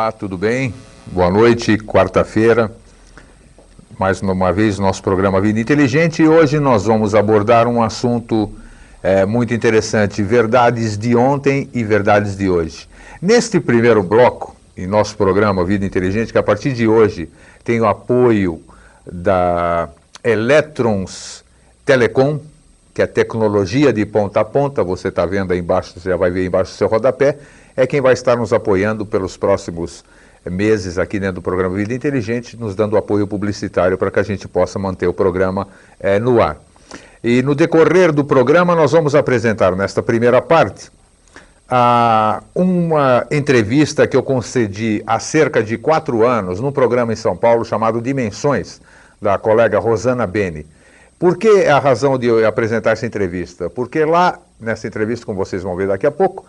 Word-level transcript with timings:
Olá, 0.00 0.10
tudo 0.10 0.38
bem? 0.38 0.72
Boa 1.08 1.30
noite, 1.30 1.76
quarta-feira. 1.76 2.72
Mais 3.98 4.22
uma 4.22 4.50
vez, 4.50 4.78
nosso 4.78 5.02
programa 5.02 5.42
Vida 5.42 5.60
Inteligente 5.60 6.22
e 6.22 6.26
hoje 6.26 6.58
nós 6.58 6.86
vamos 6.86 7.14
abordar 7.14 7.68
um 7.68 7.82
assunto 7.82 8.50
é, 9.02 9.26
muito 9.26 9.52
interessante: 9.52 10.22
verdades 10.22 10.96
de 10.96 11.14
ontem 11.14 11.68
e 11.74 11.84
verdades 11.84 12.34
de 12.34 12.48
hoje. 12.48 12.88
Neste 13.20 13.60
primeiro 13.60 14.02
bloco, 14.02 14.56
em 14.74 14.86
nosso 14.86 15.14
programa 15.18 15.66
Vida 15.66 15.84
Inteligente, 15.84 16.32
que 16.32 16.38
a 16.38 16.42
partir 16.42 16.72
de 16.72 16.88
hoje 16.88 17.28
tem 17.62 17.78
o 17.78 17.86
apoio 17.86 18.62
da 19.04 19.90
Electrons 20.24 21.44
Telecom, 21.84 22.40
que 22.94 23.02
é 23.02 23.06
tecnologia 23.06 23.92
de 23.92 24.06
ponta 24.06 24.40
a 24.40 24.44
ponta, 24.46 24.82
você 24.82 25.08
está 25.08 25.26
vendo 25.26 25.52
aí 25.52 25.58
embaixo, 25.58 25.92
você 26.00 26.08
já 26.08 26.16
vai 26.16 26.30
ver 26.30 26.46
embaixo 26.46 26.72
do 26.72 26.76
seu 26.76 26.88
rodapé, 26.88 27.36
é 27.80 27.86
quem 27.86 28.00
vai 28.00 28.12
estar 28.12 28.36
nos 28.36 28.52
apoiando 28.52 29.06
pelos 29.06 29.38
próximos 29.38 30.04
meses 30.44 30.98
aqui 30.98 31.18
dentro 31.18 31.36
do 31.36 31.42
programa 31.42 31.76
Vida 31.76 31.94
Inteligente, 31.94 32.56
nos 32.56 32.74
dando 32.74 32.96
apoio 32.96 33.26
publicitário 33.26 33.96
para 33.96 34.10
que 34.10 34.18
a 34.18 34.22
gente 34.22 34.46
possa 34.46 34.78
manter 34.78 35.06
o 35.06 35.14
programa 35.14 35.66
eh, 35.98 36.18
no 36.18 36.42
ar. 36.42 36.58
E 37.24 37.42
no 37.42 37.54
decorrer 37.54 38.12
do 38.12 38.22
programa, 38.22 38.74
nós 38.74 38.92
vamos 38.92 39.14
apresentar 39.14 39.74
nesta 39.74 40.02
primeira 40.02 40.42
parte 40.42 40.90
ah, 41.70 42.42
uma 42.54 43.26
entrevista 43.30 44.06
que 44.06 44.16
eu 44.16 44.22
concedi 44.22 45.02
há 45.06 45.18
cerca 45.18 45.62
de 45.62 45.78
quatro 45.78 46.26
anos 46.26 46.60
num 46.60 46.72
programa 46.72 47.14
em 47.14 47.16
São 47.16 47.34
Paulo 47.34 47.64
chamado 47.64 48.00
Dimensões, 48.02 48.80
da 49.22 49.38
colega 49.38 49.78
Rosana 49.78 50.26
Beni. 50.26 50.66
Por 51.18 51.38
que 51.38 51.66
a 51.66 51.78
razão 51.78 52.18
de 52.18 52.26
eu 52.26 52.46
apresentar 52.46 52.90
essa 52.90 53.06
entrevista? 53.06 53.70
Porque 53.70 54.04
lá, 54.04 54.38
nessa 54.58 54.86
entrevista, 54.86 55.24
como 55.24 55.38
vocês 55.38 55.62
vão 55.62 55.76
ver 55.76 55.88
daqui 55.88 56.06
a 56.06 56.10
pouco, 56.10 56.44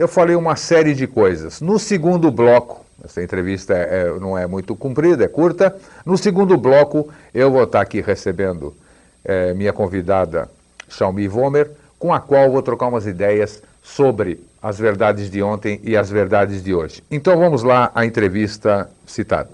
eu 0.00 0.08
falei 0.08 0.34
uma 0.34 0.56
série 0.56 0.94
de 0.94 1.06
coisas. 1.06 1.60
No 1.60 1.78
segundo 1.78 2.30
bloco, 2.30 2.86
essa 3.04 3.22
entrevista 3.22 3.74
é, 3.74 4.06
é, 4.06 4.18
não 4.18 4.36
é 4.36 4.46
muito 4.46 4.74
comprida, 4.74 5.24
é 5.24 5.28
curta. 5.28 5.76
No 6.06 6.16
segundo 6.16 6.56
bloco, 6.56 7.10
eu 7.34 7.50
vou 7.50 7.64
estar 7.64 7.82
aqui 7.82 8.00
recebendo 8.00 8.74
é, 9.22 9.52
minha 9.52 9.74
convidada 9.74 10.48
Xiaomi 10.88 11.28
Vomer, 11.28 11.70
com 11.98 12.14
a 12.14 12.18
qual 12.18 12.50
vou 12.50 12.62
trocar 12.62 12.86
umas 12.86 13.06
ideias 13.06 13.62
sobre 13.82 14.42
as 14.62 14.78
verdades 14.78 15.30
de 15.30 15.42
ontem 15.42 15.78
e 15.84 15.94
as 15.94 16.08
verdades 16.08 16.64
de 16.64 16.74
hoje. 16.74 17.04
Então 17.10 17.38
vamos 17.38 17.62
lá 17.62 17.92
à 17.94 18.06
entrevista 18.06 18.88
citada. 19.06 19.50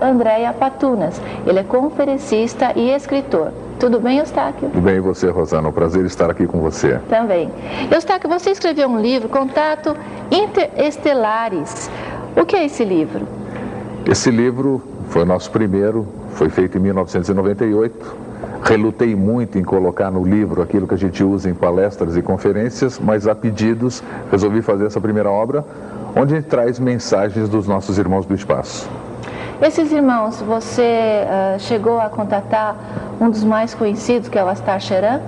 Andréia 0.00 0.52
Patunas. 0.52 1.20
Ele 1.44 1.58
é 1.58 1.64
conferencista 1.64 2.72
e 2.76 2.88
escritor. 2.90 3.52
Tudo 3.78 4.00
bem, 4.00 4.18
Eustáquio? 4.18 4.70
Tudo 4.70 4.82
bem, 4.82 4.96
e 4.96 5.00
você, 5.00 5.28
Rosana? 5.28 5.68
Um 5.68 5.72
prazer 5.72 6.04
estar 6.04 6.28
aqui 6.28 6.46
com 6.46 6.60
você. 6.60 6.98
Também. 7.08 7.48
Eustáquio, 7.92 8.28
você 8.28 8.50
escreveu 8.50 8.88
um 8.88 9.00
livro, 9.00 9.28
Contato 9.28 9.96
Interestelares. 10.32 11.88
O 12.36 12.44
que 12.44 12.56
é 12.56 12.64
esse 12.64 12.84
livro? 12.84 13.24
Esse 14.04 14.32
livro 14.32 14.82
foi 15.10 15.22
o 15.22 15.26
nosso 15.26 15.50
primeiro, 15.52 16.08
foi 16.34 16.48
feito 16.48 16.76
em 16.76 16.80
1998. 16.80 18.16
Relutei 18.64 19.14
muito 19.14 19.58
em 19.58 19.62
colocar 19.62 20.10
no 20.10 20.24
livro 20.24 20.60
aquilo 20.60 20.88
que 20.88 20.94
a 20.94 20.98
gente 20.98 21.22
usa 21.22 21.48
em 21.48 21.54
palestras 21.54 22.16
e 22.16 22.22
conferências, 22.22 22.98
mas 22.98 23.28
a 23.28 23.34
pedidos 23.34 24.02
resolvi 24.30 24.60
fazer 24.60 24.86
essa 24.86 25.00
primeira 25.00 25.30
obra, 25.30 25.64
onde 26.16 26.34
a 26.34 26.36
gente 26.36 26.48
traz 26.48 26.80
mensagens 26.80 27.48
dos 27.48 27.68
nossos 27.68 27.96
irmãos 27.96 28.26
do 28.26 28.34
espaço. 28.34 28.90
Esses 29.60 29.90
irmãos, 29.90 30.40
você 30.40 31.24
uh, 31.26 31.58
chegou 31.58 31.98
a 31.98 32.08
contatar 32.08 32.76
um 33.20 33.28
dos 33.28 33.42
mais 33.42 33.74
conhecidos, 33.74 34.28
que 34.28 34.38
é 34.38 34.44
o 34.44 34.48
Astar 34.48 34.78
Sheran? 34.78 35.20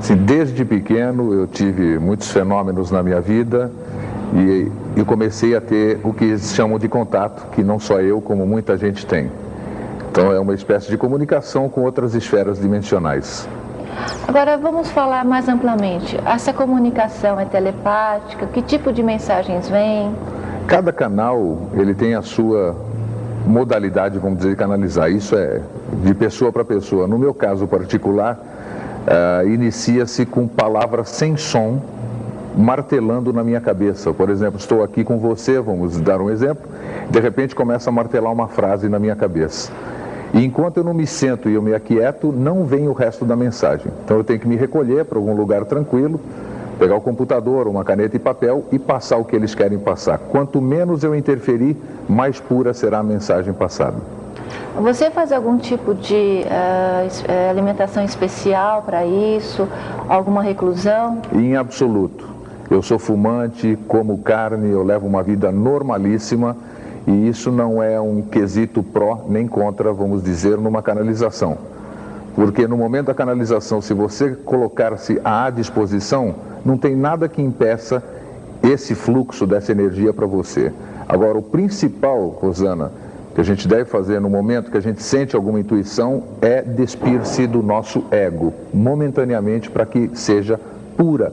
Sim, 0.00 0.16
desde 0.18 0.64
pequeno 0.64 1.34
eu 1.34 1.48
tive 1.48 1.98
muitos 1.98 2.30
fenômenos 2.30 2.92
na 2.92 3.02
minha 3.02 3.20
vida 3.20 3.72
e 4.34 4.70
eu 4.96 5.04
comecei 5.04 5.56
a 5.56 5.60
ter 5.60 5.98
o 6.04 6.12
que 6.12 6.24
eles 6.24 6.54
chamam 6.54 6.78
de 6.78 6.88
contato, 6.88 7.50
que 7.50 7.64
não 7.64 7.80
só 7.80 8.00
eu, 8.00 8.20
como 8.20 8.46
muita 8.46 8.76
gente 8.76 9.04
tem. 9.04 9.28
Então 10.12 10.30
é 10.30 10.38
uma 10.38 10.54
espécie 10.54 10.88
de 10.88 10.96
comunicação 10.96 11.68
com 11.68 11.80
outras 11.80 12.14
esferas 12.14 12.60
dimensionais. 12.60 13.48
Agora 14.28 14.56
vamos 14.56 14.92
falar 14.92 15.24
mais 15.24 15.48
amplamente. 15.48 16.16
Essa 16.24 16.52
comunicação 16.52 17.38
é 17.38 17.44
telepática? 17.46 18.46
Que 18.46 18.62
tipo 18.62 18.92
de 18.92 19.02
mensagens 19.02 19.68
vem? 19.68 20.14
Cada 20.68 20.92
canal 20.92 21.58
ele 21.74 21.94
tem 21.94 22.14
a 22.14 22.22
sua 22.22 22.76
modalidade, 23.46 24.18
vamos 24.18 24.38
dizer, 24.38 24.56
canalizar. 24.56 25.10
Isso 25.10 25.36
é 25.36 25.60
de 26.02 26.14
pessoa 26.14 26.52
para 26.52 26.64
pessoa. 26.64 27.06
No 27.06 27.18
meu 27.18 27.34
caso 27.34 27.66
particular, 27.66 28.38
uh, 29.06 29.48
inicia-se 29.48 30.24
com 30.26 30.46
palavras 30.46 31.08
sem 31.08 31.36
som, 31.36 31.80
martelando 32.56 33.32
na 33.32 33.42
minha 33.42 33.60
cabeça. 33.60 34.12
Por 34.12 34.30
exemplo, 34.30 34.58
estou 34.58 34.82
aqui 34.82 35.04
com 35.04 35.18
você, 35.18 35.60
vamos 35.60 36.00
dar 36.00 36.20
um 36.20 36.30
exemplo, 36.30 36.68
de 37.10 37.20
repente 37.20 37.54
começa 37.54 37.90
a 37.90 37.92
martelar 37.92 38.32
uma 38.32 38.48
frase 38.48 38.88
na 38.88 38.98
minha 38.98 39.16
cabeça. 39.16 39.72
E 40.34 40.44
enquanto 40.44 40.78
eu 40.78 40.84
não 40.84 40.94
me 40.94 41.06
sento 41.06 41.48
e 41.48 41.54
eu 41.54 41.62
me 41.62 41.74
aquieto, 41.74 42.32
não 42.32 42.64
vem 42.64 42.88
o 42.88 42.92
resto 42.92 43.24
da 43.24 43.36
mensagem. 43.36 43.92
Então 44.04 44.16
eu 44.16 44.24
tenho 44.24 44.40
que 44.40 44.48
me 44.48 44.56
recolher 44.56 45.04
para 45.04 45.18
algum 45.18 45.34
lugar 45.34 45.64
tranquilo, 45.64 46.18
pegar 46.82 46.96
o 46.96 47.00
computador, 47.00 47.68
uma 47.68 47.84
caneta 47.84 48.16
e 48.16 48.18
papel 48.18 48.64
e 48.72 48.76
passar 48.76 49.16
o 49.16 49.24
que 49.24 49.36
eles 49.36 49.54
querem 49.54 49.78
passar. 49.78 50.18
Quanto 50.18 50.60
menos 50.60 51.04
eu 51.04 51.14
interferir, 51.14 51.76
mais 52.08 52.40
pura 52.40 52.74
será 52.74 52.98
a 52.98 53.02
mensagem 53.04 53.52
passada. 53.52 53.98
Você 54.80 55.08
faz 55.08 55.30
algum 55.30 55.58
tipo 55.58 55.94
de 55.94 56.42
uh, 56.44 57.50
alimentação 57.50 58.02
especial 58.02 58.82
para 58.82 59.06
isso? 59.06 59.68
Alguma 60.08 60.42
reclusão? 60.42 61.22
Em 61.32 61.54
absoluto. 61.54 62.26
Eu 62.68 62.82
sou 62.82 62.98
fumante, 62.98 63.78
como 63.86 64.18
carne, 64.18 64.68
eu 64.70 64.82
levo 64.82 65.06
uma 65.06 65.22
vida 65.22 65.52
normalíssima 65.52 66.56
e 67.06 67.28
isso 67.28 67.52
não 67.52 67.80
é 67.80 68.00
um 68.00 68.22
quesito 68.22 68.82
pró 68.82 69.24
nem 69.28 69.46
contra, 69.46 69.92
vamos 69.92 70.20
dizer, 70.24 70.58
numa 70.58 70.82
canalização. 70.82 71.58
Porque 72.34 72.66
no 72.66 72.76
momento 72.76 73.06
da 73.06 73.14
canalização, 73.14 73.80
se 73.80 73.94
você 73.94 74.30
colocar-se 74.30 75.20
à 75.22 75.48
disposição, 75.48 76.34
não 76.64 76.76
tem 76.76 76.96
nada 76.96 77.28
que 77.28 77.42
impeça 77.42 78.02
esse 78.62 78.94
fluxo 78.94 79.46
dessa 79.46 79.72
energia 79.72 80.12
para 80.12 80.26
você. 80.26 80.72
Agora, 81.08 81.36
o 81.36 81.42
principal, 81.42 82.28
Rosana, 82.28 82.92
que 83.34 83.40
a 83.40 83.44
gente 83.44 83.66
deve 83.66 83.86
fazer 83.86 84.20
no 84.20 84.28
momento 84.28 84.70
que 84.70 84.76
a 84.76 84.82
gente 84.82 85.02
sente 85.02 85.34
alguma 85.34 85.58
intuição 85.58 86.22
é 86.40 86.62
despir-se 86.62 87.46
do 87.46 87.62
nosso 87.62 88.04
ego, 88.10 88.52
momentaneamente, 88.72 89.70
para 89.70 89.86
que 89.86 90.10
seja 90.14 90.60
pura 90.96 91.32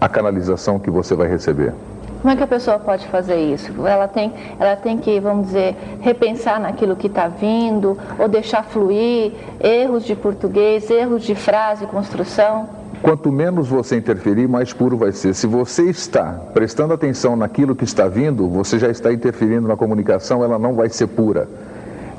a 0.00 0.08
canalização 0.08 0.78
que 0.78 0.90
você 0.90 1.14
vai 1.14 1.28
receber. 1.28 1.72
Como 2.20 2.32
é 2.32 2.36
que 2.36 2.42
a 2.42 2.46
pessoa 2.46 2.78
pode 2.78 3.06
fazer 3.08 3.36
isso? 3.36 3.72
Ela 3.86 4.06
tem, 4.06 4.32
ela 4.58 4.76
tem 4.76 4.98
que, 4.98 5.18
vamos 5.20 5.46
dizer, 5.46 5.74
repensar 6.00 6.60
naquilo 6.60 6.94
que 6.94 7.06
está 7.06 7.28
vindo, 7.28 7.96
ou 8.18 8.28
deixar 8.28 8.62
fluir 8.62 9.32
erros 9.58 10.04
de 10.04 10.14
português, 10.14 10.90
erros 10.90 11.22
de 11.22 11.34
frase, 11.34 11.86
construção? 11.86 12.79
Quanto 13.02 13.32
menos 13.32 13.68
você 13.68 13.96
interferir, 13.96 14.46
mais 14.46 14.74
puro 14.74 14.96
vai 14.96 15.10
ser. 15.12 15.34
Se 15.34 15.46
você 15.46 15.84
está 15.84 16.32
prestando 16.52 16.92
atenção 16.92 17.34
naquilo 17.34 17.74
que 17.74 17.84
está 17.84 18.06
vindo, 18.06 18.46
você 18.46 18.78
já 18.78 18.90
está 18.90 19.10
interferindo 19.10 19.66
na 19.66 19.76
comunicação, 19.76 20.44
ela 20.44 20.58
não 20.58 20.74
vai 20.74 20.90
ser 20.90 21.06
pura. 21.06 21.48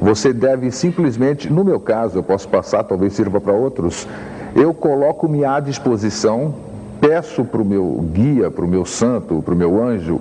Você 0.02 0.34
deve 0.34 0.72
simplesmente, 0.72 1.54
no 1.54 1.64
meu 1.64 1.80
caso, 1.80 2.18
eu 2.18 2.24
posso 2.24 2.48
passar, 2.48 2.84
talvez 2.84 3.14
sirva 3.14 3.40
para 3.40 3.54
outros, 3.54 4.08
eu 4.56 4.74
coloco-me 4.74 5.46
à 5.46 5.60
disposição, 5.60 6.56
peço 7.00 7.46
para 7.46 7.62
o 7.62 7.66
meu 7.66 8.04
guia, 8.12 8.50
para 8.50 8.66
o 8.66 8.68
meu 8.68 8.84
santo, 8.84 9.40
para 9.44 9.54
o 9.54 9.58
meu 9.58 9.82
anjo, 9.84 10.20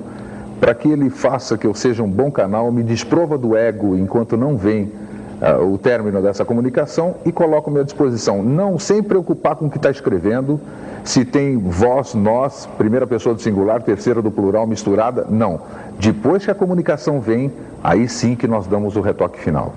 para 0.61 0.75
que 0.75 0.91
ele 0.91 1.09
faça 1.09 1.57
que 1.57 1.67
eu 1.67 1.73
seja 1.73 2.03
um 2.03 2.11
bom 2.11 2.31
canal, 2.31 2.71
me 2.71 2.83
desprova 2.83 3.39
do 3.39 3.57
ego 3.57 3.97
enquanto 3.97 4.37
não 4.37 4.59
vem 4.59 4.93
uh, 5.41 5.65
o 5.65 5.79
término 5.79 6.21
dessa 6.23 6.45
comunicação 6.45 7.17
e 7.25 7.33
coloco-me 7.33 7.81
à 7.81 7.83
disposição. 7.83 8.43
Não 8.43 8.79
sem 8.79 9.03
preocupar 9.03 9.57
com 9.57 9.67
o 9.67 9.71
que 9.71 9.77
está 9.77 9.91
escrevendo, 9.91 10.61
se 11.03 11.25
tem 11.25 11.57
vós, 11.57 12.15
nós, 12.15 12.69
primeira 12.77 13.07
pessoa 13.07 13.35
do 13.35 13.41
singular, 13.41 13.83
terceira 13.83 14.21
do 14.21 14.31
plural 14.31 14.67
misturada, 14.67 15.27
não. 15.29 15.61
Depois 15.99 16.45
que 16.45 16.51
a 16.51 16.55
comunicação 16.55 17.21
vem, 17.21 17.53
aí 17.83 18.09
sim 18.09 18.35
que 18.35 18.47
nós 18.47 18.67
damos 18.67 18.97
o 18.97 19.01
retoque 19.01 19.41
final. 19.41 19.73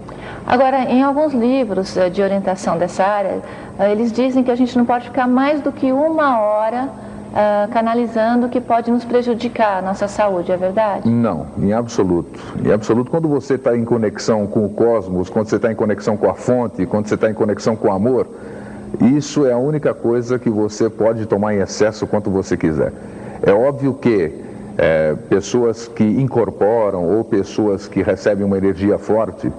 Agora, 0.45 0.83
em 0.83 1.01
alguns 1.01 1.33
livros 1.33 1.95
de 2.11 2.21
orientação 2.21 2.77
dessa 2.77 3.03
área, 3.03 3.41
eles 3.91 4.11
dizem 4.11 4.43
que 4.43 4.51
a 4.51 4.55
gente 4.55 4.77
não 4.77 4.85
pode 4.85 5.05
ficar 5.05 5.27
mais 5.27 5.61
do 5.61 5.71
que 5.71 5.91
uma 5.91 6.39
hora 6.39 6.89
uh, 7.33 7.71
canalizando 7.71 8.47
que 8.47 8.61
pode 8.61 8.91
nos 8.91 9.03
prejudicar 9.03 9.79
a 9.79 9.81
nossa 9.81 10.07
saúde, 10.07 10.51
é 10.51 10.57
verdade? 10.57 11.09
Não, 11.09 11.47
em 11.57 11.73
absoluto. 11.73 12.39
Em 12.63 12.71
absoluto, 12.71 13.09
quando 13.09 13.27
você 13.27 13.55
está 13.55 13.75
em 13.75 13.83
conexão 13.83 14.45
com 14.47 14.65
o 14.65 14.69
cosmos, 14.69 15.29
quando 15.29 15.49
você 15.49 15.55
está 15.55 15.71
em 15.71 15.75
conexão 15.75 16.15
com 16.15 16.29
a 16.29 16.33
fonte, 16.33 16.85
quando 16.85 17.07
você 17.07 17.15
está 17.15 17.29
em 17.29 17.33
conexão 17.33 17.75
com 17.75 17.87
o 17.87 17.91
amor, 17.91 18.27
isso 19.01 19.45
é 19.45 19.51
a 19.51 19.57
única 19.57 19.93
coisa 19.93 20.37
que 20.37 20.49
você 20.49 20.89
pode 20.89 21.25
tomar 21.25 21.55
em 21.55 21.59
excesso 21.59 22.05
quanto 22.05 22.29
você 22.29 22.55
quiser. 22.55 22.93
É 23.41 23.51
óbvio 23.51 23.93
que 23.95 24.31
é, 24.77 25.15
pessoas 25.29 25.87
que 25.87 26.03
incorporam 26.03 27.03
ou 27.03 27.23
pessoas 27.23 27.87
que 27.87 28.01
recebem 28.01 28.45
uma 28.45 28.57
energia 28.57 28.97
forte, 28.97 29.51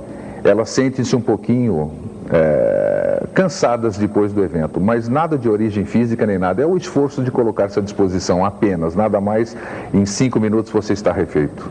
elas 0.45 0.71
sentem-se 0.71 1.15
um 1.17 1.21
pouquinho 1.21 1.91
é, 2.31 3.25
cansadas 3.35 3.97
depois 3.97 4.33
do 4.33 4.43
evento, 4.43 4.81
mas 4.81 5.09
nada 5.09 5.37
de 5.37 5.49
origem 5.49 5.85
física 5.85 6.27
nem 6.27 6.39
nada. 6.39 6.63
É 6.63 6.67
o 6.67 6.77
esforço 6.77 7.23
de 7.23 7.31
colocar-se 7.31 7.79
à 7.79 7.83
disposição 7.83 8.45
apenas, 8.45 8.95
nada 8.95 9.21
mais. 9.21 9.57
Em 9.93 10.07
cinco 10.07 10.41
minutos 10.41 10.73
você 10.73 10.93
está 10.93 11.13
refeito. 11.13 11.71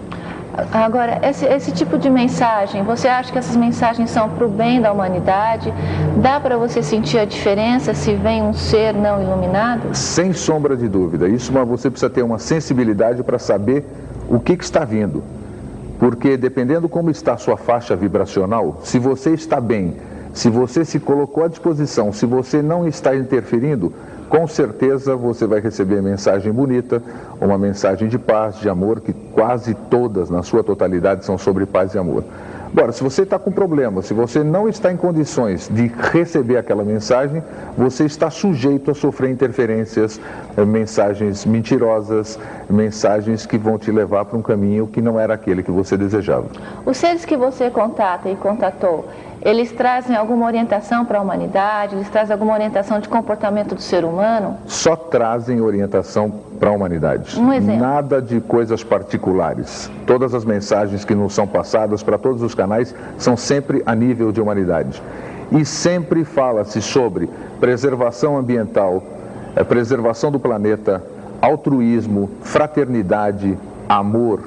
Agora, 0.71 1.19
esse, 1.27 1.45
esse 1.47 1.71
tipo 1.71 1.97
de 1.97 2.07
mensagem, 2.11 2.83
você 2.83 3.07
acha 3.07 3.31
que 3.31 3.39
essas 3.39 3.55
mensagens 3.55 4.11
são 4.11 4.29
para 4.29 4.45
o 4.45 4.50
bem 4.50 4.79
da 4.79 4.94
humanidade? 4.94 5.73
Dá 6.17 6.39
para 6.39 6.57
você 6.57 6.83
sentir 6.83 7.17
a 7.17 7.25
diferença 7.25 7.95
se 7.95 8.13
vem 8.13 8.44
um 8.44 8.53
ser 8.53 8.94
não 8.94 9.19
iluminado? 9.19 9.95
Sem 9.95 10.31
sombra 10.31 10.77
de 10.77 10.88
dúvida. 10.88 11.27
Isso 11.27 11.51
você 11.51 11.89
precisa 11.89 12.09
ter 12.09 12.21
uma 12.21 12.38
sensibilidade 12.38 13.23
para 13.23 13.39
saber 13.39 13.83
o 14.29 14.39
que, 14.39 14.55
que 14.55 14.63
está 14.63 14.85
vindo. 14.85 15.23
Porque 15.97 16.38
dependendo 16.38 16.88
como 16.88 17.09
está 17.09 17.33
a 17.33 17.38
sua 17.38 17.57
faixa 17.57 17.95
vibracional, 17.95 18.79
se 18.83 19.00
você 19.00 19.31
está 19.31 19.59
bem, 19.59 19.95
se 20.33 20.50
você 20.50 20.83
se 20.83 21.00
colocou 21.00 21.44
à 21.44 21.47
disposição, 21.47 22.12
se 22.12 22.25
você 22.25 22.62
não 22.62 22.88
está 22.88 23.15
interferindo, 23.15 23.94
com 24.27 24.47
certeza 24.47 25.15
você 25.15 25.45
vai 25.45 25.59
receber 25.59 26.01
mensagem 26.01 26.51
bonita, 26.51 27.01
uma 27.39 27.57
mensagem 27.57 28.07
de 28.07 28.18
paz, 28.18 28.56
de 28.59 28.68
amor, 28.68 29.00
que 29.00 29.13
quase 29.13 29.75
todas, 29.75 30.30
na 30.31 30.41
sua 30.41 30.63
totalidade, 30.63 31.24
são 31.24 31.38
sobre 31.38 31.68
paz 31.68 31.94
e 31.94 32.00
amor. 32.00 32.24
Agora, 32.75 32.91
se 32.91 33.03
você 33.03 33.21
está 33.21 33.38
com 33.38 33.51
problema, 33.51 34.01
se 34.01 34.15
você 34.15 34.44
não 34.44 34.68
está 34.68 34.91
em 34.91 34.97
condições 34.97 35.69
de 35.71 35.91
receber 36.12 36.57
aquela 36.57 36.83
mensagem, 36.83 37.44
você 37.77 38.06
está 38.06 38.31
sujeito 38.31 38.89
a 38.89 38.95
sofrer 38.95 39.29
interferências, 39.29 40.19
eh, 40.57 40.65
mensagens 40.65 41.45
mentirosas, 41.45 42.39
mensagens 42.68 43.45
que 43.45 43.59
vão 43.59 43.77
te 43.77 43.91
levar 43.91 44.25
para 44.25 44.39
um 44.39 44.41
caminho 44.41 44.88
que 44.88 45.03
não 45.03 45.19
era 45.19 45.36
aquele 45.36 45.62
que 45.62 45.69
você 45.69 45.95
desejava. 45.95 46.47
Os 46.83 46.97
seres 46.97 47.24
que 47.24 47.38
você 47.38 47.69
contata 47.69 48.27
e 48.27 48.36
contatou, 48.36 49.06
eles 49.44 49.74
trazem 49.74 50.16
alguma 50.16 50.45
orientação 50.45 51.04
para 51.04 51.19
a 51.19 51.22
humanidade? 51.22 51.95
Eles 51.95 52.07
trazem 52.10 52.31
alguma 52.31 52.54
orientação 52.54 53.00
de 53.00 53.10
comportamento 53.10 53.75
do 53.75 53.81
ser 53.81 54.06
humano? 54.06 54.57
Só 54.66 54.95
trazem 54.95 55.60
orientação 55.60 56.31
para 56.57 56.69
a 56.69 56.72
humanidade. 56.72 57.38
Um 57.38 57.51
exemplo. 57.51 57.81
Nada 57.81 58.22
de 58.22 58.40
coisas 58.40 58.86
particulares. 58.86 59.92
Todas 60.07 60.34
as 60.34 60.45
mensagens 60.45 61.04
que 61.04 61.13
nos 61.13 61.34
são 61.34 61.45
passadas 61.45 62.01
para 62.01 62.18
todos 62.18 62.42
os 62.42 62.56
canais 62.56 62.95
são 63.18 63.36
sempre 63.36 63.84
a 63.86 63.94
nível 63.94 64.31
de 64.31 64.40
humanidade. 64.40 65.04
E 65.51 65.66
sempre 65.66 66.24
fala-se 66.24 66.81
sobre 66.81 67.30
preservação 67.60 68.38
ambiental, 68.38 69.04
eh, 69.57 69.63
preservação 69.63 70.31
do 70.31 70.39
planeta, 70.39 71.04
altruísmo, 71.42 72.30
fraternidade, 72.42 73.57
amor, 73.89 74.39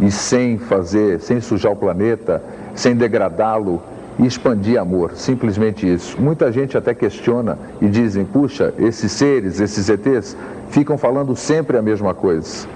e 0.00 0.10
sem 0.10 0.58
fazer, 0.58 1.20
sem 1.20 1.40
sujar 1.40 1.72
o 1.72 1.76
planeta, 1.76 2.42
sem 2.74 2.94
degradá-lo, 2.94 3.80
e 4.18 4.26
expandir 4.26 4.80
amor, 4.80 5.12
simplesmente 5.14 5.92
isso. 5.92 6.20
Muita 6.20 6.50
gente 6.50 6.76
até 6.76 6.94
questiona 6.94 7.58
e 7.80 7.88
dizem, 7.88 8.24
puxa, 8.24 8.72
esses 8.78 9.12
seres, 9.12 9.60
esses 9.60 9.88
ETs, 9.88 10.36
ficam 10.70 10.96
falando 10.96 11.36
sempre 11.36 11.76
a 11.76 11.82
mesma 11.82 12.14
coisa. 12.14 12.66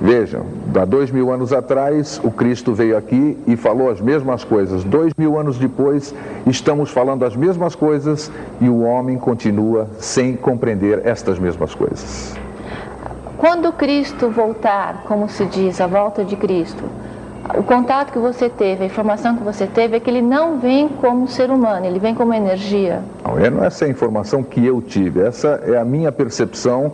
Vejam, 0.00 0.46
há 0.80 0.84
dois 0.84 1.10
mil 1.10 1.32
anos 1.32 1.52
atrás, 1.52 2.20
o 2.22 2.30
Cristo 2.30 2.72
veio 2.72 2.96
aqui 2.96 3.36
e 3.48 3.56
falou 3.56 3.90
as 3.90 4.00
mesmas 4.00 4.44
coisas. 4.44 4.84
Dois 4.84 5.12
mil 5.18 5.36
anos 5.36 5.58
depois, 5.58 6.14
estamos 6.46 6.90
falando 6.90 7.24
as 7.24 7.34
mesmas 7.34 7.74
coisas 7.74 8.30
e 8.60 8.68
o 8.68 8.82
homem 8.82 9.18
continua 9.18 9.88
sem 9.98 10.36
compreender 10.36 11.02
estas 11.04 11.36
mesmas 11.38 11.74
coisas. 11.74 12.36
Quando 13.36 13.72
Cristo 13.72 14.30
voltar, 14.30 15.02
como 15.06 15.28
se 15.28 15.44
diz, 15.46 15.80
a 15.80 15.88
volta 15.88 16.24
de 16.24 16.36
Cristo, 16.36 16.84
o 17.56 17.62
contato 17.62 18.12
que 18.12 18.18
você 18.18 18.48
teve, 18.50 18.84
a 18.84 18.86
informação 18.86 19.36
que 19.36 19.42
você 19.42 19.66
teve 19.66 19.96
é 19.96 20.00
que 20.00 20.10
ele 20.10 20.20
não 20.20 20.58
vem 20.58 20.88
como 20.88 21.26
ser 21.26 21.50
humano, 21.50 21.86
ele 21.86 21.98
vem 21.98 22.14
como 22.14 22.34
energia. 22.34 23.02
Não, 23.24 23.38
é, 23.38 23.48
não 23.48 23.64
é 23.64 23.68
essa 23.68 23.88
informação 23.88 24.42
que 24.42 24.64
eu 24.64 24.82
tive, 24.82 25.20
essa 25.20 25.60
é 25.64 25.78
a 25.78 25.84
minha 25.84 26.12
percepção 26.12 26.92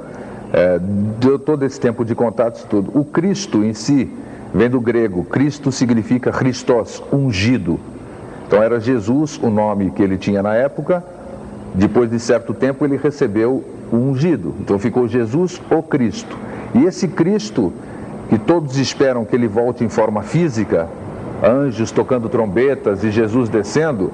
é, 0.52 0.78
de 1.18 1.38
todo 1.38 1.64
esse 1.64 1.80
tempo 1.80 2.04
de 2.04 2.14
contatos 2.14 2.62
tudo. 2.64 2.90
O 2.98 3.04
Cristo 3.04 3.64
em 3.64 3.74
si 3.74 4.08
vem 4.54 4.70
do 4.70 4.80
grego, 4.80 5.24
Cristo 5.24 5.72
significa 5.72 6.30
Christos, 6.30 7.02
ungido. 7.12 7.80
Então 8.46 8.62
era 8.62 8.78
Jesus 8.78 9.40
o 9.42 9.50
nome 9.50 9.90
que 9.90 10.02
ele 10.02 10.16
tinha 10.16 10.42
na 10.42 10.54
época, 10.54 11.02
depois 11.74 12.08
de 12.08 12.20
certo 12.20 12.54
tempo 12.54 12.84
ele 12.84 12.96
recebeu 12.96 13.64
o 13.90 13.96
ungido, 13.96 14.54
então 14.60 14.78
ficou 14.78 15.08
Jesus 15.08 15.60
o 15.70 15.82
Cristo. 15.82 16.36
E 16.74 16.84
esse 16.84 17.08
Cristo 17.08 17.72
que 18.28 18.38
todos 18.38 18.76
esperam 18.78 19.24
que 19.24 19.34
ele 19.36 19.48
volte 19.48 19.84
em 19.84 19.88
forma 19.88 20.22
física, 20.22 20.88
anjos 21.42 21.90
tocando 21.90 22.28
trombetas 22.28 23.04
e 23.04 23.10
Jesus 23.10 23.48
descendo. 23.48 24.12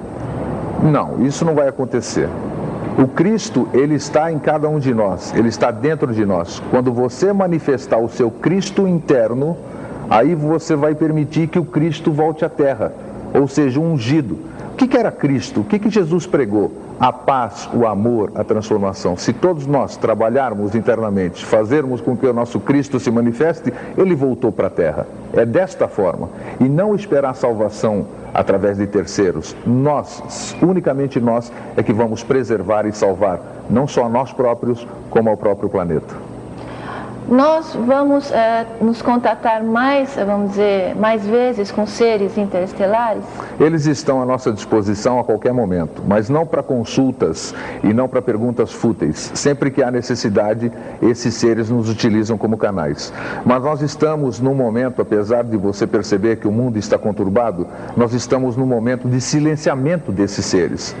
Não, 0.83 1.25
isso 1.25 1.45
não 1.45 1.55
vai 1.55 1.67
acontecer. 1.67 2.27
O 2.97 3.07
Cristo, 3.07 3.67
ele 3.73 3.95
está 3.95 4.31
em 4.31 4.37
cada 4.37 4.67
um 4.67 4.77
de 4.77 4.93
nós, 4.93 5.33
ele 5.35 5.47
está 5.47 5.71
dentro 5.71 6.13
de 6.13 6.25
nós. 6.25 6.61
Quando 6.69 6.91
você 6.91 7.31
manifestar 7.31 7.97
o 7.97 8.09
seu 8.09 8.29
Cristo 8.29 8.87
interno, 8.87 9.55
aí 10.09 10.35
você 10.35 10.75
vai 10.75 10.93
permitir 10.93 11.47
que 11.47 11.57
o 11.57 11.63
Cristo 11.63 12.11
volte 12.11 12.43
à 12.43 12.49
terra, 12.49 12.91
ou 13.33 13.47
seja, 13.47 13.79
ungido. 13.79 14.37
O 14.73 14.75
que, 14.75 14.97
era 14.97 15.11
Cristo? 15.11 15.61
O 15.61 15.63
que, 15.63 15.77
que 15.77 15.89
Jesus 15.89 16.25
pregou? 16.25 16.71
a 17.01 17.11
paz, 17.11 17.67
o 17.73 17.87
amor, 17.87 18.31
a 18.35 18.43
transformação. 18.43 19.17
Se 19.17 19.33
todos 19.33 19.65
nós 19.65 19.97
trabalharmos 19.97 20.75
internamente, 20.75 21.43
fazermos 21.43 21.99
com 21.99 22.15
que 22.15 22.27
o 22.27 22.31
nosso 22.31 22.59
Cristo 22.59 22.99
se 22.99 23.09
manifeste, 23.09 23.73
ele 23.97 24.13
voltou 24.13 24.51
para 24.51 24.67
a 24.67 24.69
terra. 24.69 25.07
É 25.33 25.43
desta 25.43 25.87
forma. 25.87 26.29
E 26.59 26.69
não 26.69 26.93
esperar 26.93 27.33
salvação 27.33 28.05
através 28.31 28.77
de 28.77 28.85
terceiros. 28.85 29.55
Nós, 29.65 30.55
unicamente 30.61 31.19
nós, 31.19 31.51
é 31.75 31.81
que 31.81 31.91
vamos 31.91 32.21
preservar 32.21 32.85
e 32.85 32.91
salvar, 32.91 33.39
não 33.67 33.87
só 33.87 34.05
a 34.05 34.09
nós 34.09 34.31
próprios, 34.31 34.87
como 35.09 35.27
ao 35.27 35.37
próprio 35.37 35.69
planeta. 35.69 36.30
Nós 37.31 37.73
vamos 37.73 38.29
é, 38.29 38.67
nos 38.81 39.01
contatar 39.01 39.63
mais, 39.63 40.15
vamos 40.15 40.49
dizer, 40.49 40.93
mais 40.97 41.25
vezes 41.25 41.71
com 41.71 41.87
seres 41.87 42.37
interestelares? 42.37 43.23
Eles 43.57 43.85
estão 43.85 44.21
à 44.21 44.25
nossa 44.25 44.51
disposição 44.51 45.17
a 45.17 45.23
qualquer 45.23 45.53
momento, 45.53 46.03
mas 46.05 46.27
não 46.27 46.45
para 46.45 46.61
consultas 46.61 47.55
e 47.85 47.93
não 47.93 48.09
para 48.09 48.21
perguntas 48.21 48.73
fúteis. 48.73 49.31
Sempre 49.33 49.71
que 49.71 49.81
há 49.81 49.89
necessidade, 49.89 50.69
esses 51.01 51.33
seres 51.35 51.69
nos 51.69 51.89
utilizam 51.89 52.37
como 52.37 52.57
canais. 52.57 53.13
Mas 53.45 53.63
nós 53.63 53.81
estamos 53.81 54.41
num 54.41 54.53
momento, 54.53 55.01
apesar 55.01 55.45
de 55.45 55.55
você 55.55 55.87
perceber 55.87 56.35
que 56.35 56.49
o 56.49 56.51
mundo 56.51 56.75
está 56.75 56.97
conturbado, 56.97 57.65
nós 57.95 58.11
estamos 58.11 58.57
num 58.57 58.65
momento 58.65 59.07
de 59.07 59.21
silenciamento 59.21 60.11
desses 60.11 60.45
seres. 60.45 60.93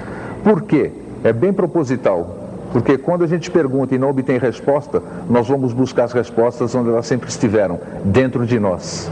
Por 0.45 0.61
quê? 0.61 0.93
É 1.25 1.33
bem 1.33 1.51
proposital. 1.51 2.37
Porque 2.71 2.97
quando 2.97 3.23
a 3.23 3.27
gente 3.27 3.51
pergunta 3.51 3.93
e 3.93 3.97
não 3.97 4.09
obtém 4.09 4.37
resposta, 4.37 5.01
nós 5.29 5.47
vamos 5.47 5.73
buscar 5.73 6.05
as 6.05 6.13
respostas 6.13 6.73
onde 6.73 6.89
elas 6.89 7.05
sempre 7.05 7.29
estiveram, 7.29 7.79
dentro 8.05 8.45
de 8.45 8.59
nós. 8.59 9.11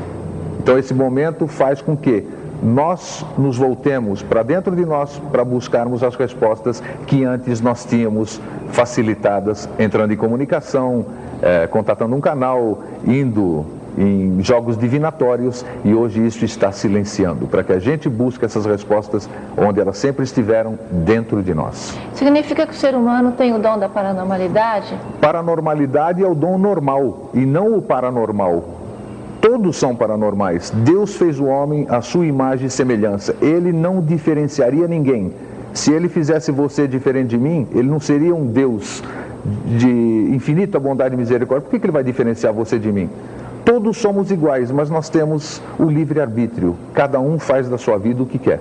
Então 0.62 0.78
esse 0.78 0.94
momento 0.94 1.48
faz 1.48 1.82
com 1.82 1.96
que 1.96 2.26
nós 2.62 3.26
nos 3.38 3.58
voltemos 3.58 4.22
para 4.22 4.44
dentro 4.44 4.76
de 4.76 4.86
nós 4.86 5.20
para 5.32 5.44
buscarmos 5.46 6.04
as 6.04 6.16
respostas 6.16 6.84
que 7.08 7.24
antes 7.24 7.62
nós 7.62 7.86
tínhamos 7.86 8.42
facilitadas, 8.72 9.70
entrando 9.80 10.14
em 10.14 10.18
comunicação, 10.18 11.06
é, 11.42 11.68
contatando 11.68 12.16
um 12.16 12.22
canal, 12.22 12.84
indo 13.06 13.66
em 14.00 14.42
jogos 14.42 14.78
divinatórios 14.78 15.66
e 15.84 15.94
hoje 15.94 16.26
isso 16.26 16.46
está 16.46 16.72
silenciando, 16.72 17.48
para 17.48 17.64
que 17.64 17.74
a 17.74 17.80
gente 17.80 18.08
busque 18.08 18.46
essas 18.46 18.66
respostas 18.66 19.30
onde 19.58 19.82
elas 19.82 19.98
sempre 19.98 20.24
estiveram 20.24 20.80
dentro 20.90 21.44
de 21.44 21.54
nós. 21.54 21.98
Significa 22.14 22.66
que 22.66 22.72
o 22.72 22.76
ser 22.76 22.96
humano 22.96 23.34
tem 23.34 23.54
o 23.54 23.60
dom 23.60 23.78
da 23.78 23.90
paranormalidade? 23.90 24.98
Paranormalidade 25.20 26.24
é 26.24 26.28
o 26.28 26.34
dom 26.34 26.58
normal 26.58 27.30
e 27.34 27.46
não 27.46 27.78
o 27.78 27.82
paranormal. 27.82 28.64
Todos 29.42 29.76
são 29.76 29.94
paranormais. 29.94 30.70
Deus 30.70 31.16
fez 31.16 31.38
o 31.38 31.46
homem 31.46 31.86
à 31.90 32.02
sua 32.02 32.26
imagem 32.26 32.68
e 32.68 32.70
semelhança. 32.70 33.36
Ele 33.42 33.74
não 33.74 34.02
diferenciaria 34.02 34.88
ninguém. 34.88 35.34
Se 35.74 35.92
ele 35.92 36.08
fizesse 36.08 36.52
você 36.52 36.88
diferente 36.88 37.30
de 37.30 37.38
mim, 37.38 37.68
ele 37.74 37.88
não 37.90 38.00
seria 38.00 38.34
um 38.34 38.48
Deus 38.48 39.04
de 39.78 39.88
infinita 40.34 40.80
bondade 40.80 41.16
e 41.16 41.18
misericórdia. 41.18 41.64
Por 41.64 41.72
que, 41.72 41.80
que 41.80 41.86
ele 41.86 41.94
vai 41.94 42.04
diferenciar 42.04 42.54
você 42.54 42.78
de 42.80 42.92
mim? 42.92 43.10
Todos 43.70 43.98
somos 43.98 44.32
iguais, 44.32 44.72
mas 44.72 44.90
nós 44.90 45.10
temos 45.10 45.62
o 45.78 45.84
livre-arbítrio. 45.84 46.76
Cada 46.92 47.20
um 47.20 47.38
faz 47.38 47.70
da 47.70 47.78
sua 47.78 48.00
vida 48.00 48.24
o 48.24 48.26
que 48.26 48.40
quer 48.40 48.60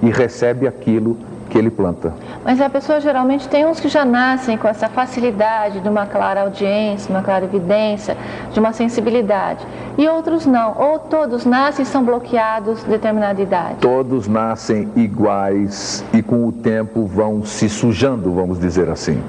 e 0.00 0.08
recebe 0.10 0.68
aquilo 0.68 1.18
que 1.50 1.58
ele 1.58 1.70
planta. 1.70 2.12
Mas 2.44 2.60
a 2.60 2.70
pessoa 2.70 3.00
geralmente 3.00 3.48
tem 3.48 3.66
uns 3.66 3.80
que 3.80 3.88
já 3.88 4.04
nascem 4.04 4.56
com 4.56 4.68
essa 4.68 4.88
facilidade 4.88 5.80
de 5.80 5.88
uma 5.88 6.06
clara 6.06 6.42
audiência, 6.42 7.10
uma 7.10 7.20
clara 7.20 7.46
evidência, 7.46 8.16
de 8.52 8.60
uma 8.60 8.72
sensibilidade. 8.72 9.66
E 9.98 10.06
outros 10.06 10.46
não. 10.46 10.76
Ou 10.78 11.00
todos 11.00 11.44
nascem 11.44 11.82
e 11.82 11.86
são 11.86 12.04
bloqueados 12.04 12.84
em 12.86 12.90
determinada 12.90 13.42
idade. 13.42 13.74
Todos 13.80 14.28
nascem 14.28 14.88
iguais 14.94 16.04
e 16.12 16.22
com 16.22 16.46
o 16.46 16.52
tempo 16.52 17.06
vão 17.06 17.44
se 17.44 17.68
sujando, 17.68 18.30
vamos 18.30 18.60
dizer 18.60 18.88
assim. 18.88 19.20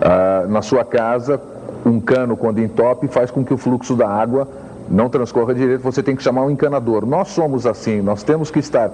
Ah, 0.00 0.44
na 0.48 0.60
sua 0.60 0.84
casa, 0.84 1.40
um 1.86 2.00
cano 2.00 2.36
quando 2.36 2.60
entope 2.60 3.06
faz 3.06 3.30
com 3.30 3.44
que 3.44 3.54
o 3.54 3.56
fluxo 3.56 3.94
da 3.94 4.08
água 4.08 4.48
não 4.90 5.08
transcorra 5.08 5.54
direito, 5.54 5.82
você 5.82 6.02
tem 6.02 6.16
que 6.16 6.22
chamar 6.22 6.42
um 6.42 6.50
encanador. 6.50 7.06
Nós 7.06 7.28
somos 7.28 7.66
assim, 7.66 8.00
nós 8.00 8.22
temos 8.22 8.50
que 8.50 8.58
estar 8.58 8.90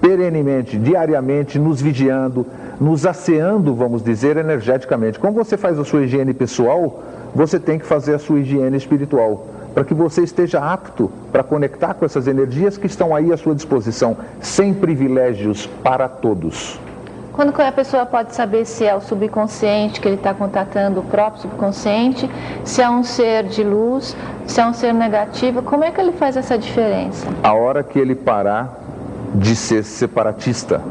perenemente, 0.00 0.76
diariamente, 0.78 1.58
nos 1.58 1.80
vigiando, 1.80 2.46
nos 2.80 3.06
asseando, 3.06 3.74
vamos 3.74 4.02
dizer, 4.02 4.36
energeticamente. 4.36 5.18
Como 5.18 5.32
você 5.32 5.56
faz 5.56 5.78
a 5.78 5.84
sua 5.84 6.02
higiene 6.02 6.34
pessoal, 6.34 7.02
você 7.34 7.58
tem 7.58 7.78
que 7.78 7.86
fazer 7.86 8.14
a 8.14 8.18
sua 8.18 8.40
higiene 8.40 8.76
espiritual, 8.76 9.46
para 9.74 9.84
que 9.84 9.94
você 9.94 10.22
esteja 10.22 10.60
apto 10.60 11.10
para 11.30 11.42
conectar 11.42 11.94
com 11.94 12.04
essas 12.04 12.26
energias 12.26 12.76
que 12.76 12.86
estão 12.86 13.14
aí 13.14 13.32
à 13.32 13.36
sua 13.36 13.54
disposição, 13.54 14.16
sem 14.40 14.74
privilégios 14.74 15.66
para 15.82 16.08
todos. 16.08 16.80
Quando 17.32 17.58
a 17.60 17.72
pessoa 17.72 18.04
pode 18.04 18.34
saber 18.34 18.66
se 18.66 18.84
é 18.84 18.94
o 18.94 19.00
subconsciente 19.00 20.00
que 20.00 20.06
ele 20.06 20.16
está 20.16 20.34
contatando 20.34 21.00
o 21.00 21.02
próprio 21.02 21.42
subconsciente, 21.42 22.30
se 22.62 22.82
é 22.82 22.90
um 22.90 23.02
ser 23.02 23.44
de 23.44 23.64
luz, 23.64 24.14
se 24.46 24.60
é 24.60 24.66
um 24.66 24.74
ser 24.74 24.92
negativo, 24.92 25.62
como 25.62 25.82
é 25.82 25.90
que 25.90 25.98
ele 25.98 26.12
faz 26.12 26.36
essa 26.36 26.58
diferença? 26.58 27.26
A 27.42 27.54
hora 27.54 27.82
que 27.82 27.98
ele 27.98 28.14
parar 28.14 28.80
de 29.34 29.56
ser 29.56 29.82
separatista. 29.82 30.82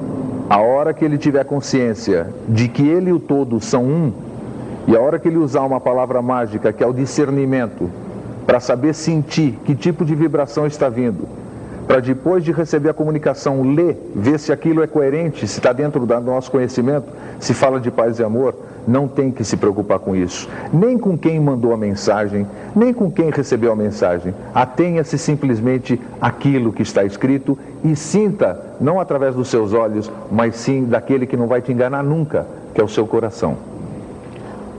A 0.50 0.60
hora 0.60 0.94
que 0.94 1.06
ele 1.06 1.18
tiver 1.18 1.46
consciência 1.46 2.28
de 2.50 2.68
que 2.68 2.88
ele 2.88 3.12
e 3.12 3.14
o 3.14 3.20
todo 3.20 3.62
são 3.62 3.84
um, 3.86 4.12
e 4.88 4.96
a 4.96 5.00
hora 5.00 5.20
que 5.20 5.28
ele 5.28 5.38
usar 5.38 5.62
uma 5.62 5.80
palavra 5.80 6.22
mágica, 6.22 6.74
que 6.74 6.84
é 6.84 6.88
o 6.88 6.94
discernimento, 6.94 7.90
para 8.48 8.60
saber 8.60 8.94
sentir 8.94 9.60
que 9.64 9.76
tipo 9.76 10.04
de 10.04 10.16
vibração 10.16 10.66
está 10.66 10.90
vindo, 10.90 11.28
para 11.88 12.00
depois 12.00 12.44
de 12.44 12.52
receber 12.52 12.90
a 12.90 12.94
comunicação, 12.94 13.62
ler, 13.62 13.98
ver 14.16 14.40
se 14.40 14.52
aquilo 14.52 14.82
é 14.82 14.88
coerente, 14.88 15.48
se 15.48 15.60
está 15.60 15.74
dentro 15.74 16.06
do 16.06 16.20
nosso 16.22 16.52
conhecimento, 16.52 17.08
se 17.40 17.54
fala 17.54 17.80
de 17.80 17.92
paz 17.92 18.20
e 18.20 18.24
amor, 18.24 18.56
não 18.88 19.08
tem 19.08 19.32
que 19.32 19.44
se 19.44 19.58
preocupar 19.58 20.00
com 20.00 20.16
isso. 20.16 20.50
Nem 20.72 20.98
com 20.98 21.18
quem 21.18 21.40
mandou 21.40 21.74
a 21.74 21.78
mensagem, 21.78 22.48
nem 22.76 22.94
com 22.94 23.12
quem 23.12 23.30
recebeu 23.30 23.72
a 23.72 23.76
mensagem. 23.76 24.34
Atenha-se 24.54 25.18
simplesmente 25.18 26.00
aquilo 26.20 26.72
que 26.72 26.82
está 26.82 27.04
escrito 27.04 27.58
e 27.84 27.96
sinta, 27.96 28.60
não 28.80 29.00
através 29.00 29.36
dos 29.36 29.50
seus 29.50 29.74
olhos, 29.74 30.12
mas 30.32 30.56
sim 30.56 30.86
daquele 30.86 31.26
que 31.26 31.38
não 31.38 31.48
vai 31.48 31.62
te 31.62 31.72
enganar 31.72 32.04
nunca, 32.04 32.46
que 32.74 32.82
é 32.82 32.84
o 32.84 32.88
seu 32.88 33.06
coração. 33.06 33.58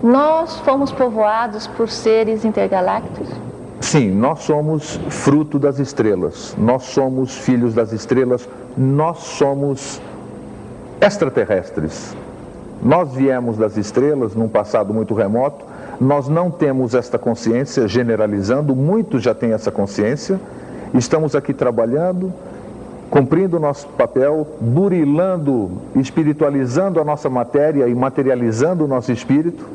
Nós 0.03 0.59
fomos 0.61 0.91
povoados 0.91 1.67
por 1.69 1.89
seres 1.89 2.45
intergalácticos? 2.45 3.52
Sim, 3.83 4.13
nós 4.13 4.45
somos 4.45 4.99
fruto 5.11 5.59
das 5.59 5.81
estrelas, 5.81 6.55
nós 6.57 6.85
somos 6.85 7.37
filhos 7.37 7.75
das 7.75 7.93
estrelas, 7.93 8.49
nós 8.79 9.19
somos 9.19 10.01
extraterrestres. 11.01 12.17
Nós 12.81 13.13
viemos 13.13 13.59
das 13.59 13.77
estrelas 13.77 14.37
num 14.37 14.49
passado 14.49 14.95
muito 14.95 15.15
remoto, 15.15 15.65
nós 16.01 16.29
não 16.29 16.49
temos 16.49 16.95
esta 16.95 17.19
consciência, 17.19 17.87
generalizando, 17.89 18.75
muitos 18.75 19.21
já 19.21 19.35
têm 19.35 19.53
essa 19.53 19.71
consciência, 19.71 20.41
estamos 20.95 21.35
aqui 21.35 21.53
trabalhando, 21.53 22.33
cumprindo 23.11 23.57
o 23.57 23.61
nosso 23.61 23.89
papel, 23.89 24.47
burilando, 24.61 25.73
espiritualizando 25.97 27.01
a 27.01 27.05
nossa 27.05 27.29
matéria 27.29 27.89
e 27.89 27.95
materializando 27.95 28.85
o 28.85 28.89
nosso 28.89 29.11
espírito, 29.11 29.69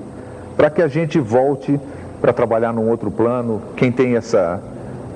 para 0.55 0.69
que 0.69 0.81
a 0.81 0.87
gente 0.87 1.19
volte 1.19 1.79
para 2.19 2.33
trabalhar 2.33 2.73
num 2.73 2.89
outro 2.89 3.11
plano. 3.11 3.61
Quem 3.75 3.91
tem 3.91 4.15
essa, 4.15 4.61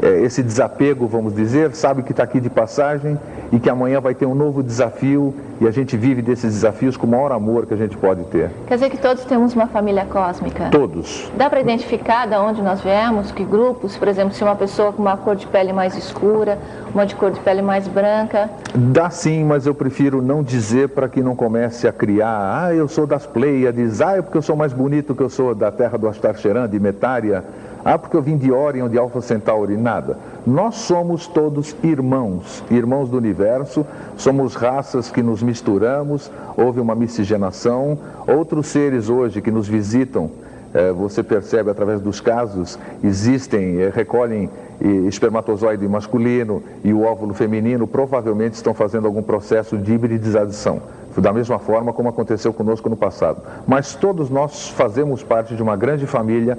esse 0.02 0.42
desapego, 0.42 1.08
vamos 1.08 1.36
dizer, 1.36 1.74
sabe 1.76 2.04
que 2.04 2.12
está 2.12 2.24
aqui 2.24 2.40
de 2.40 2.50
passagem 2.50 3.20
e 3.52 3.60
que 3.60 3.70
amanhã 3.70 4.00
vai 4.00 4.16
ter 4.16 4.26
um 4.26 4.36
novo 4.36 4.64
desafio 4.64 5.34
e 5.62 5.68
a 5.68 5.72
gente 5.72 5.96
vive 5.96 6.24
desses 6.24 6.56
desafios 6.56 6.98
com 6.98 7.06
o 7.06 7.10
maior 7.10 7.32
amor 7.32 7.68
que 7.68 7.74
a 7.76 7.78
gente 7.78 7.96
pode 7.96 8.24
ter. 8.24 8.50
Quer 8.66 8.76
dizer 8.76 8.90
que 8.90 8.98
todos 8.98 9.24
temos 9.26 9.54
uma 9.54 9.68
família 9.68 10.06
cósmica? 10.06 10.70
Todos. 10.72 11.32
Dá 11.38 11.52
para 11.52 11.62
identificar 11.62 12.28
de 12.28 12.36
onde 12.36 12.64
nós 12.64 12.82
viemos, 12.82 13.32
que 13.32 13.44
grupos, 13.44 13.96
por 13.96 14.08
exemplo, 14.08 14.34
se 14.34 14.44
uma 14.44 14.56
pessoa 14.56 14.92
com 14.92 15.04
uma 15.04 15.16
cor 15.18 15.36
de 15.36 15.46
pele 15.46 15.72
mais 15.72 15.96
escura, 15.96 16.58
uma 16.94 17.06
de 17.06 17.14
cor 17.14 17.30
de 17.30 17.40
pele 17.42 17.62
mais 17.62 17.88
branca? 17.88 18.50
Dá 18.74 19.12
sim, 19.12 19.44
mas 19.44 19.68
eu 19.68 19.76
prefiro 19.76 20.20
não 20.20 20.42
dizer 20.42 20.90
para 20.90 21.08
que 21.08 21.22
não 21.22 21.36
comece 21.36 21.88
a 21.88 21.94
criar, 21.94 22.64
ah, 22.66 22.74
eu 22.74 22.88
sou 22.88 23.06
das 23.06 23.28
Pleiades, 23.28 24.02
ah, 24.02 24.18
é 24.18 24.22
porque 24.24 24.40
eu 24.40 24.42
sou 24.42 24.56
mais 24.56 24.74
bonito 24.74 25.14
que 25.14 25.22
eu 25.22 25.30
sou 25.30 25.54
da 25.54 25.72
terra 25.72 25.96
do 25.96 26.08
Astarcheran, 26.08 26.68
de 26.68 26.80
Metária. 26.80 27.44
Ah, 27.84 27.98
porque 27.98 28.16
eu 28.16 28.22
vim 28.22 28.38
de 28.38 28.52
Orion, 28.52 28.88
de 28.88 28.98
Alpha 28.98 29.22
Centauri, 29.22 29.76
nada. 29.76 30.18
Nós 30.46 30.76
somos 30.76 31.26
todos 31.26 31.76
irmãos, 31.84 32.64
irmãos 32.70 33.10
do 33.10 33.18
universo, 33.18 33.86
somos 34.16 34.54
raças 34.54 35.10
que 35.10 35.24
nos 35.24 35.42
misturamos, 35.42 36.32
houve 36.56 36.80
uma 36.80 36.94
miscigenação. 36.94 37.98
Outros 38.28 38.68
seres 38.68 39.10
hoje 39.10 39.42
que 39.42 39.50
nos 39.50 39.68
visitam, 39.68 40.30
eh, 40.74 40.92
você 40.92 41.24
percebe 41.24 41.72
através 41.72 42.02
dos 42.02 42.22
casos, 42.22 42.78
existem, 43.04 43.82
eh, 43.82 43.92
recolhem 43.94 44.48
eh, 44.80 44.88
espermatozoide 45.08 45.88
masculino 45.88 46.62
e 46.84 46.94
o 46.94 47.02
óvulo 47.02 47.34
feminino, 47.34 47.88
provavelmente 47.88 48.54
estão 48.54 48.76
fazendo 48.76 49.08
algum 49.08 49.24
processo 49.24 49.76
de 49.78 49.92
hibridização 49.92 50.82
da 51.20 51.34
mesma 51.34 51.60
forma 51.60 51.92
como 51.92 52.08
aconteceu 52.08 52.54
conosco 52.54 52.88
no 52.88 52.96
passado. 52.96 53.42
Mas 53.68 53.96
todos 53.96 54.30
nós 54.30 54.70
fazemos 54.70 55.22
parte 55.22 55.56
de 55.56 55.62
uma 55.62 55.76
grande 55.76 56.08
família 56.08 56.58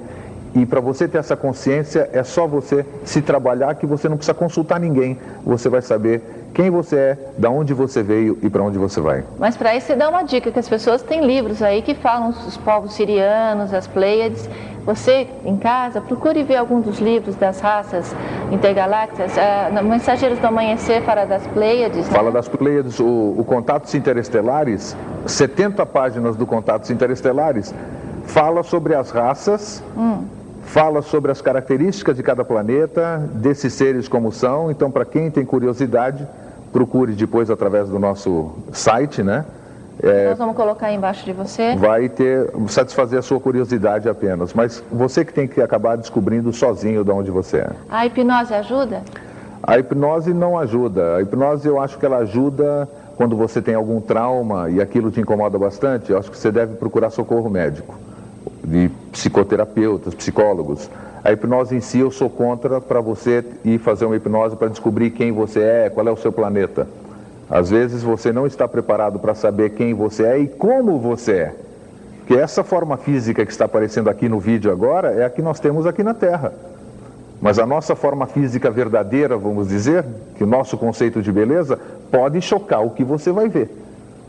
e 0.55 0.65
para 0.67 0.79
você 0.79 1.07
ter 1.07 1.17
essa 1.17 1.35
consciência, 1.35 2.09
é 2.13 2.23
só 2.23 2.45
você 2.45 2.85
se 3.03 3.21
trabalhar 3.21 3.73
que 3.73 3.87
você 3.87 4.07
não 4.07 4.17
precisa 4.17 4.35
consultar 4.35 4.79
ninguém. 4.79 5.17
Você 5.43 5.67
vai 5.67 5.81
saber 5.81 6.21
quem 6.53 6.69
você 6.69 6.95
é, 6.95 7.17
da 7.39 7.49
onde 7.49 7.73
você 7.73 8.03
veio 8.03 8.37
e 8.43 8.49
para 8.49 8.61
onde 8.61 8.77
você 8.77 9.01
vai. 9.01 9.23
Mas 9.39 9.57
para 9.57 9.75
isso 9.75 9.87
você 9.87 9.95
dá 9.95 10.07
uma 10.07 10.21
dica, 10.21 10.51
que 10.51 10.59
as 10.59 10.69
pessoas 10.69 11.01
têm 11.01 11.25
livros 11.25 11.63
aí 11.63 11.81
que 11.81 11.95
falam 11.95 12.29
dos 12.29 12.55
povos 12.57 12.93
sirianos, 12.93 13.73
as 13.73 13.87
Pleiades. 13.87 14.47
Você, 14.85 15.27
em 15.43 15.57
casa, 15.57 16.01
procure 16.01 16.43
ver 16.43 16.57
algum 16.57 16.81
dos 16.81 16.99
livros 16.99 17.35
das 17.35 17.59
raças 17.59 18.13
intergalácticas. 18.51 19.31
Uh, 19.35 19.83
Mensageiros 19.83 20.37
do 20.37 20.45
Amanhecer 20.45 21.01
fala 21.01 21.25
das 21.25 21.47
Pleiades. 21.47 22.07
Né? 22.07 22.15
Fala 22.15 22.31
das 22.31 22.47
Pleiades. 22.47 22.99
O, 22.99 23.33
o 23.37 23.43
Contatos 23.43 23.95
Interestelares, 23.95 24.95
70 25.25 25.83
páginas 25.87 26.35
do 26.35 26.45
Contatos 26.45 26.91
Interestelares, 26.91 27.73
fala 28.25 28.61
sobre 28.61 28.93
as 28.93 29.09
raças... 29.09 29.81
Hum 29.97 30.42
fala 30.65 31.01
sobre 31.01 31.31
as 31.31 31.41
características 31.41 32.15
de 32.15 32.23
cada 32.23 32.43
planeta, 32.43 33.17
desses 33.33 33.73
seres 33.73 34.07
como 34.07 34.31
são. 34.31 34.71
Então, 34.71 34.89
para 34.89 35.05
quem 35.05 35.29
tem 35.29 35.45
curiosidade, 35.45 36.27
procure 36.71 37.13
depois 37.13 37.49
através 37.49 37.89
do 37.89 37.99
nosso 37.99 38.51
site, 38.71 39.21
né? 39.21 39.45
É, 40.01 40.29
Nós 40.29 40.39
vamos 40.39 40.55
colocar 40.55 40.87
aí 40.87 40.95
embaixo 40.95 41.23
de 41.23 41.31
você. 41.31 41.75
Vai 41.75 42.09
ter, 42.09 42.49
satisfazer 42.67 43.19
a 43.19 43.21
sua 43.21 43.39
curiosidade 43.39 44.09
apenas, 44.09 44.53
mas 44.53 44.83
você 44.91 45.23
que 45.23 45.31
tem 45.31 45.47
que 45.47 45.61
acabar 45.61 45.95
descobrindo 45.95 46.51
sozinho 46.51 47.03
de 47.03 47.11
onde 47.11 47.29
você 47.29 47.57
é. 47.57 47.69
A 47.89 48.05
hipnose 48.05 48.53
ajuda? 48.53 49.03
A 49.61 49.77
hipnose 49.77 50.33
não 50.33 50.57
ajuda. 50.57 51.17
A 51.17 51.21
hipnose 51.21 51.67
eu 51.67 51.79
acho 51.79 51.97
que 51.99 52.05
ela 52.05 52.17
ajuda 52.17 52.89
quando 53.15 53.37
você 53.37 53.61
tem 53.61 53.75
algum 53.75 54.01
trauma 54.01 54.69
e 54.69 54.81
aquilo 54.81 55.11
te 55.11 55.21
incomoda 55.21 55.59
bastante. 55.59 56.11
Eu 56.11 56.17
acho 56.17 56.31
que 56.31 56.37
você 56.37 56.51
deve 56.51 56.75
procurar 56.75 57.11
socorro 57.11 57.49
médico 57.49 57.95
de 58.63 58.89
psicoterapeutas, 59.11 60.13
psicólogos. 60.13 60.89
A 61.23 61.31
hipnose 61.31 61.75
em 61.75 61.81
si 61.81 61.99
eu 61.99 62.11
sou 62.11 62.29
contra 62.29 62.81
para 62.81 63.01
você 63.01 63.43
ir 63.63 63.79
fazer 63.79 64.05
uma 64.05 64.15
hipnose 64.15 64.55
para 64.55 64.67
descobrir 64.67 65.11
quem 65.11 65.31
você 65.31 65.61
é, 65.61 65.89
qual 65.89 66.07
é 66.07 66.11
o 66.11 66.17
seu 66.17 66.31
planeta. 66.31 66.87
Às 67.49 67.69
vezes 67.69 68.03
você 68.03 68.31
não 68.31 68.47
está 68.47 68.67
preparado 68.67 69.19
para 69.19 69.35
saber 69.35 69.71
quem 69.71 69.93
você 69.93 70.23
é 70.23 70.39
e 70.39 70.47
como 70.47 70.99
você 70.99 71.31
é. 71.33 71.55
Porque 72.19 72.35
essa 72.35 72.63
forma 72.63 72.95
física 72.97 73.45
que 73.45 73.51
está 73.51 73.65
aparecendo 73.65 74.09
aqui 74.09 74.29
no 74.29 74.39
vídeo 74.39 74.71
agora 74.71 75.11
é 75.11 75.25
a 75.25 75.29
que 75.29 75.41
nós 75.41 75.59
temos 75.59 75.85
aqui 75.85 76.03
na 76.03 76.13
Terra. 76.13 76.53
Mas 77.41 77.59
a 77.59 77.65
nossa 77.65 77.95
forma 77.95 78.25
física 78.25 78.71
verdadeira, 78.71 79.35
vamos 79.37 79.67
dizer, 79.67 80.05
que 80.37 80.43
o 80.45 80.47
nosso 80.47 80.77
conceito 80.77 81.21
de 81.21 81.29
beleza, 81.29 81.77
pode 82.09 82.39
chocar 82.39 82.81
o 82.85 82.91
que 82.91 83.03
você 83.03 83.33
vai 83.33 83.49
ver. 83.49 83.69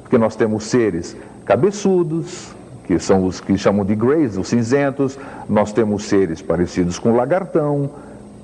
Porque 0.03 0.19
nós 0.19 0.35
temos 0.35 0.64
seres 0.64 1.17
cabeçudos, 1.45 2.53
que 2.85 2.99
são 2.99 3.25
os 3.25 3.41
que 3.41 3.57
chamam 3.57 3.85
de 3.85 3.95
greys, 3.95 4.37
os 4.37 4.49
cinzentos. 4.49 5.19
Nós 5.49 5.73
temos 5.73 6.05
seres 6.05 6.41
parecidos 6.41 6.99
com 6.99 7.17
lagartão, 7.17 7.91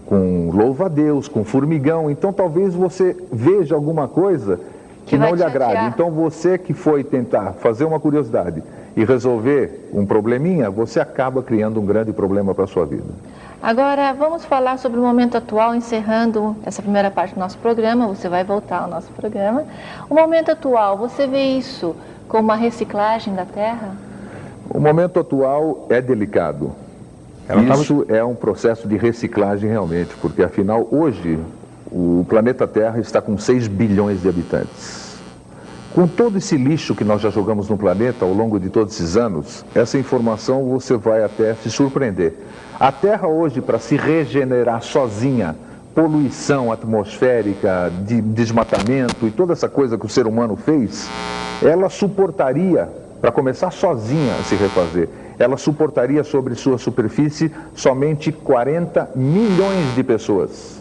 com 0.06 0.50
louva-a-Deus, 0.50 1.28
com 1.28 1.44
formigão. 1.44 2.10
Então 2.10 2.32
talvez 2.32 2.74
você 2.74 3.16
veja 3.30 3.74
alguma 3.74 4.08
coisa 4.08 4.58
que, 5.06 5.10
que 5.10 5.18
não 5.18 5.34
lhe 5.34 5.44
agrade. 5.44 5.86
Então 5.86 6.10
você 6.10 6.58
que 6.58 6.74
foi 6.74 7.04
tentar 7.04 7.52
fazer 7.60 7.84
uma 7.84 8.00
curiosidade 8.00 8.62
e 8.96 9.04
resolver 9.04 9.88
um 9.92 10.04
probleminha, 10.04 10.68
você 10.68 10.98
acaba 10.98 11.42
criando 11.42 11.80
um 11.80 11.86
grande 11.86 12.12
problema 12.12 12.54
para 12.54 12.64
a 12.64 12.66
sua 12.66 12.84
vida. 12.84 13.04
Agora, 13.62 14.14
vamos 14.14 14.44
falar 14.44 14.78
sobre 14.78 14.98
o 14.98 15.02
momento 15.02 15.36
atual, 15.36 15.74
encerrando 15.74 16.56
essa 16.64 16.80
primeira 16.80 17.10
parte 17.10 17.34
do 17.34 17.40
nosso 17.40 17.58
programa. 17.58 18.06
Você 18.08 18.26
vai 18.26 18.42
voltar 18.42 18.80
ao 18.80 18.88
nosso 18.88 19.12
programa. 19.12 19.64
O 20.08 20.14
momento 20.14 20.50
atual, 20.50 20.96
você 20.96 21.26
vê 21.26 21.42
isso 21.58 21.94
como 22.26 22.44
uma 22.44 22.56
reciclagem 22.56 23.34
da 23.34 23.44
Terra? 23.44 24.09
O 24.72 24.78
momento 24.78 25.18
atual 25.18 25.86
é 25.90 26.00
delicado. 26.00 26.72
Isso 27.74 28.06
é 28.08 28.22
um 28.22 28.36
processo 28.36 28.86
de 28.86 28.96
reciclagem 28.96 29.68
realmente, 29.68 30.14
porque 30.20 30.42
afinal, 30.42 30.86
hoje, 30.92 31.40
o 31.90 32.24
planeta 32.28 32.68
Terra 32.68 33.00
está 33.00 33.20
com 33.20 33.36
6 33.36 33.66
bilhões 33.66 34.22
de 34.22 34.28
habitantes. 34.28 35.18
Com 35.92 36.06
todo 36.06 36.38
esse 36.38 36.56
lixo 36.56 36.94
que 36.94 37.02
nós 37.02 37.20
já 37.20 37.30
jogamos 37.30 37.68
no 37.68 37.76
planeta 37.76 38.24
ao 38.24 38.32
longo 38.32 38.60
de 38.60 38.70
todos 38.70 38.94
esses 38.94 39.16
anos, 39.16 39.64
essa 39.74 39.98
informação 39.98 40.64
você 40.66 40.96
vai 40.96 41.24
até 41.24 41.52
se 41.54 41.68
surpreender. 41.68 42.34
A 42.78 42.92
Terra 42.92 43.26
hoje, 43.26 43.60
para 43.60 43.80
se 43.80 43.96
regenerar 43.96 44.82
sozinha, 44.82 45.56
poluição 45.92 46.70
atmosférica, 46.70 47.90
de 48.06 48.20
desmatamento 48.20 49.26
e 49.26 49.32
toda 49.32 49.52
essa 49.52 49.68
coisa 49.68 49.98
que 49.98 50.06
o 50.06 50.08
ser 50.08 50.28
humano 50.28 50.54
fez, 50.54 51.08
ela 51.60 51.88
suportaria, 51.88 52.88
para 53.20 53.30
começar 53.30 53.70
sozinha 53.70 54.34
a 54.38 54.42
se 54.42 54.54
refazer, 54.54 55.08
ela 55.38 55.56
suportaria 55.56 56.24
sobre 56.24 56.54
sua 56.54 56.78
superfície 56.78 57.50
somente 57.74 58.32
40 58.32 59.10
milhões 59.14 59.94
de 59.94 60.02
pessoas. 60.02 60.80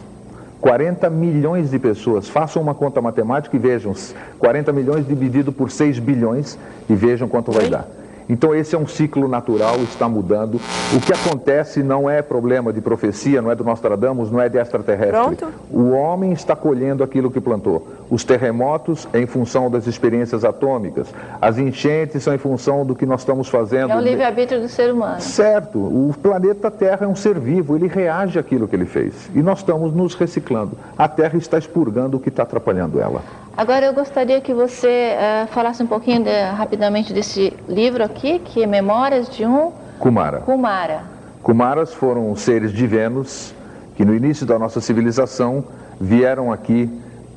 40 0.61 1.09
milhões 1.09 1.71
de 1.71 1.79
pessoas. 1.79 2.27
Façam 2.27 2.61
uma 2.61 2.75
conta 2.75 3.01
matemática 3.01 3.55
e 3.55 3.59
vejam 3.59 3.93
40 4.37 4.73
milhões 4.73 5.07
dividido 5.07 5.51
por 5.51 5.71
6 5.71 5.99
bilhões 5.99 6.57
e 6.89 6.95
vejam 6.95 7.27
quanto 7.27 7.51
vai 7.51 7.69
dar. 7.69 7.87
Então 8.29 8.53
esse 8.53 8.75
é 8.75 8.77
um 8.77 8.85
ciclo 8.85 9.27
natural, 9.27 9.77
está 9.77 10.07
mudando. 10.07 10.61
O 10.95 11.01
que 11.01 11.11
acontece 11.11 11.81
não 11.81 12.07
é 12.07 12.21
problema 12.21 12.71
de 12.71 12.79
profecia, 12.79 13.41
não 13.41 13.49
é 13.49 13.55
do 13.55 13.63
Nostradamus, 13.63 14.31
não 14.31 14.39
é 14.39 14.47
de 14.47 14.59
extraterrestre. 14.59 15.09
Pronto. 15.19 15.47
O 15.71 15.89
homem 15.89 16.31
está 16.31 16.55
colhendo 16.55 17.03
aquilo 17.03 17.31
que 17.31 17.41
plantou. 17.41 17.87
Os 18.09 18.23
terremotos 18.23 19.07
é 19.13 19.19
em 19.19 19.25
função 19.25 19.69
das 19.69 19.87
experiências 19.87 20.45
atômicas. 20.45 21.07
As 21.41 21.57
enchentes 21.57 22.21
são 22.21 22.33
em 22.33 22.37
função 22.37 22.85
do 22.85 22.95
que 22.95 23.05
nós 23.05 23.21
estamos 23.21 23.47
fazendo. 23.47 23.91
É 23.91 23.95
o 23.95 23.99
livre-arbítrio 23.99 24.61
do 24.61 24.69
ser 24.69 24.93
humano. 24.93 25.19
Certo. 25.21 25.79
O 25.79 26.13
planeta 26.21 26.69
Terra 26.69 27.05
é 27.05 27.07
um 27.07 27.15
ser 27.15 27.39
vivo, 27.39 27.75
ele 27.75 27.87
reage 27.87 28.37
àquilo 28.37 28.67
que 28.67 28.75
ele 28.75 28.85
fez. 28.85 29.29
E 29.33 29.41
nós 29.41 29.59
estamos 29.59 29.91
nos 29.93 30.13
reciclando. 30.13 30.77
A 30.95 31.07
Terra 31.07 31.37
está 31.37 31.57
expurgando 31.57 32.17
o 32.17 32.19
que 32.19 32.29
está 32.29 32.43
atrapalhando 32.43 32.99
ela. 32.99 33.23
Agora 33.59 33.85
eu 33.87 33.93
gostaria 33.93 34.39
que 34.39 34.53
você 34.53 34.87
eh, 34.87 35.45
falasse 35.51 35.83
um 35.83 35.85
pouquinho 35.85 36.23
de- 36.23 36.43
rapidamente 36.55 37.11
desse 37.11 37.51
livro 37.67 38.01
aqui, 38.01 38.39
que 38.39 38.63
é 38.63 38.65
Memórias 38.65 39.27
de 39.27 39.45
um 39.45 39.73
Kumara. 39.99 40.37
Kumara. 40.39 41.01
Kumaras 41.43 41.93
foram 41.93 42.33
seres 42.37 42.71
de 42.71 42.87
Vênus 42.87 43.53
que 43.97 44.05
no 44.05 44.15
início 44.15 44.45
da 44.45 44.57
nossa 44.57 44.79
civilização 44.79 45.61
vieram 45.99 46.53
aqui, 46.53 46.89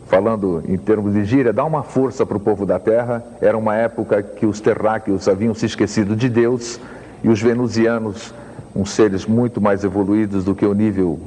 falando 0.07 0.63
em 0.69 0.79
termos 0.79 1.13
de 1.13 1.25
gíria, 1.25 1.53
dar 1.53 1.65
uma 1.65 1.83
força 1.83 2.25
para 2.25 2.37
o 2.37 2.41
povo 2.41 2.65
da 2.65 2.79
Terra. 2.79 3.21
Era 3.41 3.59
uma 3.59 3.75
época 3.75 4.23
que 4.23 4.47
os 4.47 4.61
terráqueos 4.61 5.27
haviam 5.27 5.55
se 5.55 5.67
esquecido 5.67 6.15
de 6.15 6.29
Deus 6.29 6.79
e 7.25 7.29
os 7.31 7.43
venusianos, 7.43 8.33
uns 8.77 8.93
seres 8.93 9.27
muito 9.27 9.61
mais 9.61 9.83
evoluídos 9.83 10.45
do 10.45 10.55
que 10.55 10.65
o 10.65 10.73
nível 10.73 11.19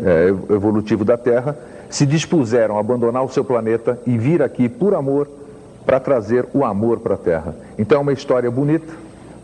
eh, 0.00 0.28
evolutivo 0.48 1.04
da 1.04 1.18
Terra, 1.18 1.54
se 1.90 2.04
dispuseram 2.06 2.76
a 2.76 2.80
abandonar 2.80 3.24
o 3.24 3.28
seu 3.28 3.44
planeta 3.44 3.98
e 4.06 4.16
vir 4.18 4.42
aqui 4.42 4.68
por 4.68 4.94
amor 4.94 5.28
para 5.86 5.98
trazer 5.98 6.46
o 6.52 6.64
amor 6.64 7.00
para 7.00 7.14
a 7.14 7.18
Terra. 7.18 7.54
Então 7.78 7.98
é 7.98 8.00
uma 8.00 8.12
história 8.12 8.50
bonita, 8.50 8.92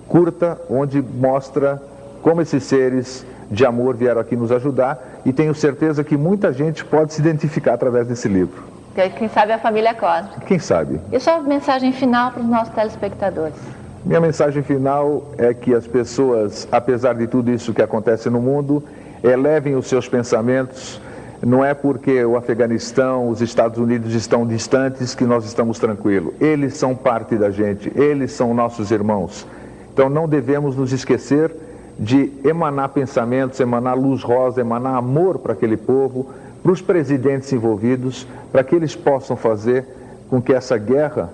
curta, 0.07 0.61
onde 0.69 1.01
mostra 1.01 1.81
como 2.23 2.43
esses 2.43 2.63
seres 2.65 3.25
de 3.51 3.65
amor 3.65 3.97
vieram 3.97 4.21
aqui 4.21 4.37
nos 4.37 4.53
ajudar 4.53 5.21
e 5.25 5.33
tenho 5.33 5.55
certeza 5.55 6.03
que 6.03 6.17
muita 6.17 6.53
gente 6.53 6.85
pode 6.85 7.15
se 7.15 7.21
identificar 7.21 7.75
através 7.75 8.07
desse 8.07 8.29
livro. 8.29 8.63
É, 8.97 9.09
Quem 9.09 9.29
sabe 9.29 9.53
a 9.53 9.59
família 9.59 9.95
cósmica. 9.95 10.41
Quem 10.47 10.59
sabe? 10.59 11.01
E 11.11 11.19
sua 11.19 11.41
mensagem 11.41 11.93
final 11.93 12.31
para 12.31 12.43
os 12.43 12.49
nossos 12.49 12.73
telespectadores? 12.75 13.57
Minha 14.05 14.21
mensagem 14.21 14.63
final 14.63 15.33
é 15.39 15.53
que 15.55 15.75
as 15.75 15.87
pessoas, 15.87 16.69
apesar 16.71 17.15
de 17.15 17.27
tudo 17.27 17.51
isso 17.51 17.73
que 17.73 17.83
acontece 17.83 18.29
no 18.29 18.41
mundo, 18.41 18.85
elevem 19.23 19.75
os 19.75 19.87
seus 19.87 20.07
pensamentos. 20.07 21.01
Não 21.45 21.65
é 21.65 21.75
porque 21.75 22.25
o 22.25 22.37
Afeganistão, 22.37 23.29
os 23.29 23.43
Estados 23.43 23.79
Unidos 23.79 24.15
estão 24.15 24.47
distantes 24.47 25.15
que 25.15 25.25
nós 25.25 25.45
estamos 25.45 25.79
tranquilos. 25.79 26.33
Eles 26.41 26.75
são 26.77 26.95
parte 26.95 27.37
da 27.37 27.51
gente, 27.51 27.93
eles 27.95 28.33
são 28.33 28.55
nossos 28.55 28.91
irmãos. 28.91 29.47
Então 29.93 30.09
não 30.09 30.27
devemos 30.27 30.75
nos 30.75 30.93
esquecer 30.93 31.55
de 31.99 32.33
emanar 32.45 32.89
pensamentos, 32.89 33.61
emanar 33.61 33.97
luz 33.97 34.23
rosa, 34.23 34.61
emanar 34.61 34.97
amor 34.97 35.39
para 35.39 35.53
aquele 35.53 35.77
povo, 35.77 36.31
para 36.63 36.73
os 36.73 36.81
presidentes 36.81 37.53
envolvidos, 37.53 38.27
para 38.51 38.65
que 38.65 38.75
eles 38.75 38.97
possam 38.97 39.37
fazer 39.37 39.85
com 40.31 40.41
que 40.41 40.53
essa 40.53 40.79
guerra 40.79 41.31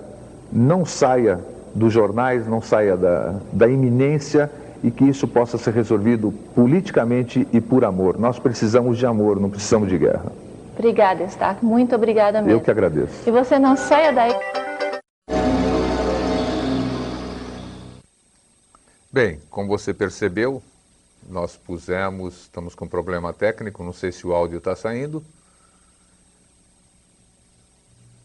não 0.51 0.85
saia 0.85 1.39
dos 1.73 1.93
jornais, 1.93 2.45
não 2.45 2.61
saia 2.61 2.97
da, 2.97 3.35
da 3.53 3.67
iminência 3.67 4.51
e 4.83 4.89
que 4.89 5.03
isso 5.05 5.27
possa 5.27 5.57
ser 5.57 5.73
resolvido 5.73 6.31
politicamente 6.55 7.47
e 7.53 7.61
por 7.61 7.85
amor. 7.85 8.17
Nós 8.17 8.39
precisamos 8.39 8.97
de 8.97 9.05
amor, 9.05 9.39
não 9.39 9.49
precisamos 9.49 9.89
de 9.89 9.97
guerra. 9.97 10.31
Obrigada, 10.77 11.23
Stark. 11.25 11.63
Muito 11.63 11.95
obrigada 11.95 12.41
mesmo. 12.41 12.57
Eu 12.57 12.61
que 12.61 12.71
agradeço. 12.71 13.27
E 13.27 13.31
você 13.31 13.59
não 13.59 13.75
saia 13.75 14.11
daí. 14.11 14.33
Bem, 19.11 19.39
como 19.49 19.67
você 19.67 19.93
percebeu, 19.93 20.63
nós 21.29 21.57
pusemos, 21.57 22.43
estamos 22.43 22.73
com 22.73 22.87
problema 22.87 23.33
técnico, 23.33 23.83
não 23.83 23.93
sei 23.93 24.11
se 24.11 24.25
o 24.25 24.33
áudio 24.33 24.57
está 24.57 24.75
saindo. 24.75 25.23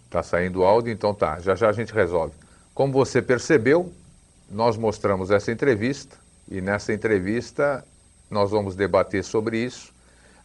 Está 0.04 0.22
saindo 0.22 0.60
o 0.60 0.64
áudio, 0.64 0.92
então 0.92 1.12
tá, 1.12 1.40
já 1.40 1.54
já 1.54 1.68
a 1.68 1.72
gente 1.72 1.92
resolve. 1.92 2.32
Como 2.72 2.92
você 2.92 3.20
percebeu, 3.20 3.92
nós 4.48 4.76
mostramos 4.76 5.30
essa 5.30 5.50
entrevista 5.50 6.16
e 6.48 6.60
nessa 6.60 6.92
entrevista 6.92 7.84
nós 8.30 8.50
vamos 8.50 8.74
debater 8.74 9.24
sobre 9.24 9.58
isso. 9.58 9.92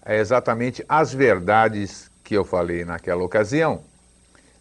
É 0.03 0.17
exatamente 0.19 0.83
as 0.87 1.13
verdades 1.13 2.09
que 2.23 2.35
eu 2.35 2.43
falei 2.43 2.85
naquela 2.85 3.23
ocasião 3.23 3.81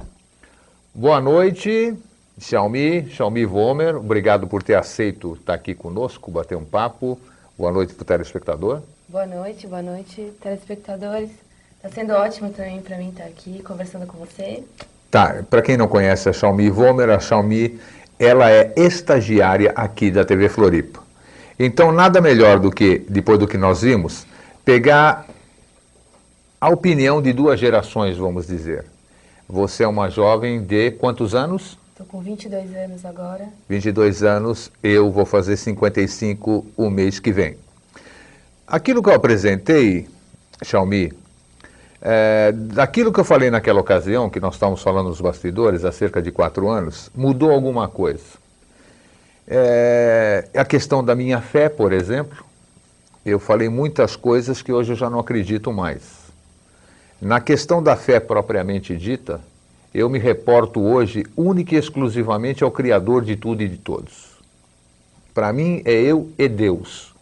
boa 0.95 1.21
noite, 1.21 1.95
Xiaomi, 2.39 3.11
Xiaomi 3.11 3.45
Vomer, 3.45 3.97
obrigado 3.97 4.47
por 4.47 4.63
ter 4.63 4.77
aceito 4.77 5.35
estar 5.35 5.53
aqui 5.53 5.75
conosco, 5.75 6.31
bater 6.31 6.57
um 6.57 6.65
papo. 6.65 7.21
Boa 7.59 7.71
noite 7.71 7.93
para 7.93 8.03
o 8.03 8.07
telespectador. 8.07 8.81
Boa 9.07 9.27
noite, 9.27 9.67
boa 9.67 9.83
noite, 9.83 10.33
telespectadores. 10.41 11.29
Está 11.77 11.91
sendo 11.91 12.15
ótimo 12.15 12.49
também 12.51 12.81
para 12.81 12.97
mim 12.97 13.11
estar 13.11 13.25
aqui 13.25 13.63
conversando 13.63 14.07
com 14.07 14.17
você. 14.17 14.65
Tá, 15.11 15.45
para 15.49 15.61
quem 15.61 15.77
não 15.77 15.87
conhece 15.87 16.27
a 16.29 16.33
Xiaomi 16.33 16.71
Vomer, 16.71 17.11
a 17.11 17.21
Xiaomi, 17.21 17.79
ela 18.25 18.51
é 18.51 18.73
estagiária 18.77 19.73
aqui 19.77 20.11
da 20.11 20.25
TV 20.25 20.49
Floripa. 20.49 21.03
Então, 21.59 21.93
nada 21.93 22.21
melhor 22.21 22.59
do 22.59 22.71
que, 22.71 23.05
depois 23.09 23.39
do 23.39 23.47
que 23.47 23.57
nós 23.57 23.83
vimos, 23.83 24.27
pegar 24.65 25.27
a 26.61 26.69
opinião 26.69 27.21
de 27.21 27.33
duas 27.33 27.61
gerações, 27.61 28.17
vamos 28.17 28.47
dizer. 28.47 28.87
Você 29.49 29.85
é 29.85 29.89
uma 29.89 30.09
jovem 30.09 30.63
de 30.63 30.91
quantos 30.93 31.35
anos? 31.35 31.79
Estou 31.91 32.07
com 32.07 32.21
22 32.21 32.75
anos 32.75 33.05
agora. 33.05 33.49
22 33.69 34.23
anos, 34.23 34.73
eu 34.83 35.11
vou 35.11 35.25
fazer 35.25 35.57
55 35.57 36.67
o 36.77 36.91
mês 36.91 37.21
que 37.21 37.31
vem. 37.31 37.57
Aquilo 38.67 39.03
que 39.03 39.11
eu 39.11 39.15
apresentei, 39.15 40.09
Xiaomi, 40.65 41.13
é, 42.07 42.53
daquilo 42.53 43.11
que 43.11 43.19
eu 43.19 43.25
falei 43.25 43.51
naquela 43.51 43.81
ocasião, 43.81 44.29
que 44.29 44.39
nós 44.39 44.55
estávamos 44.55 44.83
falando 44.83 45.09
nos 45.09 45.23
bastidores, 45.23 45.87
há 45.87 45.91
cerca 45.91 46.21
de 46.21 46.31
quatro 46.31 46.69
anos, 46.69 47.11
mudou 47.15 47.51
alguma 47.51 47.89
coisa. 47.89 48.45
É, 49.49 50.47
a 50.55 50.67
questão 50.67 51.03
da 51.03 51.15
minha 51.15 51.41
fé, 51.41 51.71
por 51.71 51.95
exemplo, 51.95 52.45
eu 53.25 53.39
falei 53.39 53.71
muitas 53.71 54.17
coisas 54.17 54.61
que 54.61 54.71
hoje 54.71 54.93
eu 54.93 54.97
já 54.97 55.09
não 55.09 55.19
acredito 55.19 55.73
mais. 55.73 56.03
Na 57.23 57.41
questão 57.41 57.83
da 57.83 57.97
fé 57.97 58.21
propriamente 58.21 58.95
dita, 58.95 59.41
eu 59.95 60.11
me 60.11 60.19
reporto 60.19 60.83
hoje 60.83 61.25
única 61.35 61.75
e 61.75 61.79
exclusivamente 61.79 62.63
ao 62.63 62.71
Criador 62.71 63.25
de 63.25 63.35
tudo 63.35 63.63
e 63.63 63.69
de 63.69 63.79
todos. 63.79 64.35
Para 65.33 65.55
mim 65.55 65.81
é 65.87 65.93
eu 65.93 66.31
e 66.37 66.49
Deus. 66.49 67.14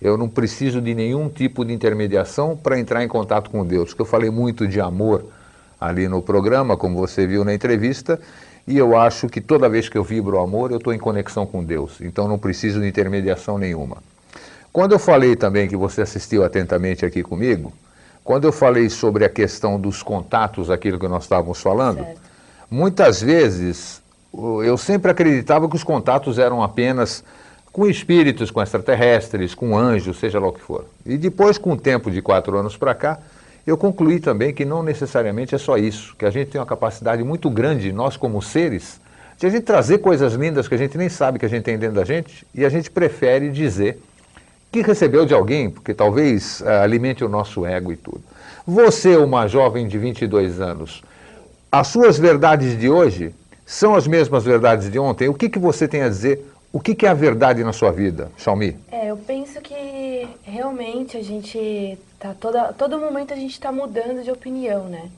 Eu 0.00 0.16
não 0.16 0.28
preciso 0.28 0.80
de 0.80 0.94
nenhum 0.94 1.28
tipo 1.28 1.64
de 1.64 1.72
intermediação 1.72 2.56
para 2.56 2.78
entrar 2.78 3.02
em 3.02 3.08
contato 3.08 3.50
com 3.50 3.64
Deus, 3.64 3.90
porque 3.90 4.02
eu 4.02 4.06
falei 4.06 4.30
muito 4.30 4.66
de 4.66 4.80
amor 4.80 5.24
ali 5.80 6.08
no 6.08 6.22
programa, 6.22 6.76
como 6.76 6.96
você 6.96 7.26
viu 7.26 7.44
na 7.44 7.54
entrevista, 7.54 8.20
e 8.66 8.78
eu 8.78 8.96
acho 8.96 9.28
que 9.28 9.40
toda 9.40 9.68
vez 9.68 9.88
que 9.88 9.98
eu 9.98 10.04
vibro 10.04 10.36
o 10.36 10.40
amor, 10.40 10.70
eu 10.70 10.78
estou 10.78 10.92
em 10.92 10.98
conexão 10.98 11.44
com 11.46 11.62
Deus, 11.62 12.00
então 12.00 12.26
não 12.26 12.38
preciso 12.38 12.80
de 12.80 12.88
intermediação 12.88 13.58
nenhuma. 13.58 13.98
Quando 14.72 14.92
eu 14.92 14.98
falei 14.98 15.36
também 15.36 15.68
que 15.68 15.76
você 15.76 16.02
assistiu 16.02 16.44
atentamente 16.44 17.04
aqui 17.04 17.22
comigo, 17.22 17.72
quando 18.24 18.44
eu 18.44 18.52
falei 18.52 18.88
sobre 18.88 19.24
a 19.24 19.28
questão 19.28 19.78
dos 19.78 20.02
contatos, 20.02 20.70
aquilo 20.70 20.98
que 20.98 21.06
nós 21.06 21.24
estávamos 21.24 21.60
falando, 21.60 22.02
certo. 22.02 22.20
muitas 22.70 23.20
vezes 23.20 24.02
eu 24.64 24.76
sempre 24.76 25.10
acreditava 25.10 25.68
que 25.68 25.76
os 25.76 25.84
contatos 25.84 26.38
eram 26.38 26.62
apenas 26.62 27.22
com 27.74 27.88
espíritos, 27.88 28.52
com 28.52 28.62
extraterrestres, 28.62 29.52
com 29.52 29.76
anjos, 29.76 30.20
seja 30.20 30.38
lá 30.38 30.46
o 30.46 30.52
que 30.52 30.60
for. 30.60 30.84
E 31.04 31.16
depois, 31.16 31.58
com 31.58 31.72
o 31.72 31.76
tempo 31.76 32.08
de 32.08 32.22
quatro 32.22 32.56
anos 32.56 32.76
para 32.76 32.94
cá, 32.94 33.18
eu 33.66 33.76
concluí 33.76 34.20
também 34.20 34.54
que 34.54 34.64
não 34.64 34.80
necessariamente 34.80 35.56
é 35.56 35.58
só 35.58 35.76
isso, 35.76 36.14
que 36.16 36.24
a 36.24 36.30
gente 36.30 36.52
tem 36.52 36.60
uma 36.60 36.66
capacidade 36.68 37.24
muito 37.24 37.50
grande, 37.50 37.92
nós 37.92 38.16
como 38.16 38.40
seres, 38.40 39.00
de 39.36 39.44
a 39.48 39.50
gente 39.50 39.64
trazer 39.64 39.98
coisas 39.98 40.34
lindas 40.34 40.68
que 40.68 40.74
a 40.76 40.78
gente 40.78 40.96
nem 40.96 41.08
sabe 41.08 41.40
que 41.40 41.46
a 41.46 41.48
gente 41.48 41.64
tem 41.64 41.76
dentro 41.76 41.96
da 41.96 42.04
gente 42.04 42.46
e 42.54 42.64
a 42.64 42.68
gente 42.68 42.88
prefere 42.88 43.50
dizer 43.50 44.00
que 44.70 44.80
recebeu 44.80 45.26
de 45.26 45.34
alguém, 45.34 45.68
porque 45.68 45.92
talvez 45.92 46.60
uh, 46.60 46.68
alimente 46.84 47.24
o 47.24 47.28
nosso 47.28 47.66
ego 47.66 47.92
e 47.92 47.96
tudo. 47.96 48.22
Você, 48.64 49.16
uma 49.16 49.48
jovem 49.48 49.88
de 49.88 49.98
22 49.98 50.60
anos, 50.60 51.02
as 51.72 51.88
suas 51.88 52.16
verdades 52.16 52.78
de 52.78 52.88
hoje 52.88 53.34
são 53.66 53.96
as 53.96 54.06
mesmas 54.06 54.44
verdades 54.44 54.88
de 54.92 54.98
ontem? 54.98 55.28
O 55.28 55.34
que, 55.34 55.48
que 55.48 55.58
você 55.58 55.88
tem 55.88 56.02
a 56.02 56.08
dizer? 56.08 56.53
O 56.74 56.80
que, 56.80 56.92
que 56.92 57.06
é 57.06 57.08
a 57.08 57.14
verdade 57.14 57.62
na 57.62 57.72
sua 57.72 57.92
vida, 57.92 58.32
Xiaomi? 58.36 58.76
É, 58.90 59.08
eu 59.08 59.16
penso 59.16 59.60
que 59.60 60.28
realmente 60.42 61.16
a 61.16 61.22
gente 61.22 61.96
tá 62.18 62.34
toda 62.34 62.72
todo 62.72 62.98
momento 62.98 63.32
a 63.32 63.36
gente 63.36 63.52
está 63.52 63.70
mudando 63.70 64.24
de 64.24 64.30
opinião, 64.32 64.86
né? 64.86 65.08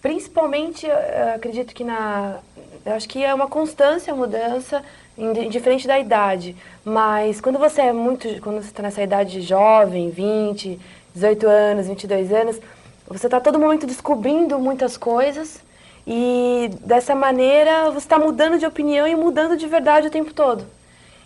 Principalmente, 0.00 0.86
eu 0.86 1.34
acredito 1.34 1.74
que 1.74 1.84
na, 1.84 2.38
eu 2.86 2.94
acho 2.94 3.06
que 3.06 3.22
é 3.22 3.34
uma 3.34 3.48
constância 3.48 4.14
a 4.14 4.16
mudança 4.16 4.82
indiferente 5.18 5.86
da 5.86 5.98
idade. 5.98 6.56
Mas 6.82 7.38
quando 7.38 7.58
você 7.58 7.82
é 7.82 7.92
muito, 7.92 8.40
quando 8.40 8.62
você 8.62 8.68
está 8.68 8.82
nessa 8.82 9.02
idade 9.02 9.42
jovem, 9.42 10.08
20, 10.08 10.80
18 11.12 11.46
anos, 11.46 11.86
22 11.86 12.32
anos, 12.32 12.58
você 13.06 13.26
está 13.26 13.38
todo 13.38 13.58
momento 13.58 13.86
descobrindo 13.86 14.58
muitas 14.58 14.96
coisas 14.96 15.62
e 16.06 16.70
dessa 16.80 17.14
maneira 17.14 17.90
você 17.90 18.06
está 18.06 18.18
mudando 18.18 18.58
de 18.58 18.64
opinião 18.64 19.06
e 19.06 19.14
mudando 19.14 19.54
de 19.54 19.66
verdade 19.66 20.06
o 20.06 20.10
tempo 20.10 20.32
todo. 20.32 20.77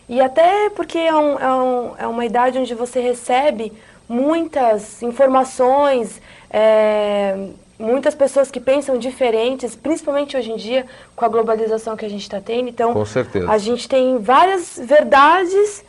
E 0.09 0.21
até 0.21 0.71
porque 0.71 0.99
é, 0.99 1.15
um, 1.15 1.39
é, 1.39 1.53
um, 1.55 1.95
é 1.99 2.07
uma 2.07 2.25
idade 2.25 2.59
onde 2.59 2.75
você 2.75 3.01
recebe 3.01 3.73
muitas 4.09 5.03
informações, 5.03 6.21
é, 6.51 7.49
muitas 7.79 8.15
pessoas 8.15 8.51
que 8.51 8.61
pensam 8.61 8.99
diferentes, 8.99 9.75
principalmente 9.75 10.37
hoje 10.37 10.53
em 10.53 10.57
dia, 10.57 10.87
com 11.17 11.25
a 11.25 11.29
globalização 11.29 11.97
que 11.97 12.05
a 12.05 12.11
gente 12.11 12.23
está 12.23 12.41
tendo. 12.41 12.69
Então, 12.69 12.93
com 12.93 13.05
certeza. 13.05 13.51
a 13.51 13.59
gente 13.59 13.89
tem 13.89 14.19
várias 14.19 14.79
verdades 14.79 15.85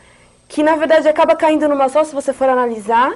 que, 0.48 0.62
na 0.62 0.76
verdade, 0.76 1.08
acaba 1.08 1.36
caindo 1.36 1.68
numa 1.68 1.88
só 1.88 2.04
se 2.04 2.14
você 2.14 2.32
for 2.32 2.48
analisar. 2.48 3.12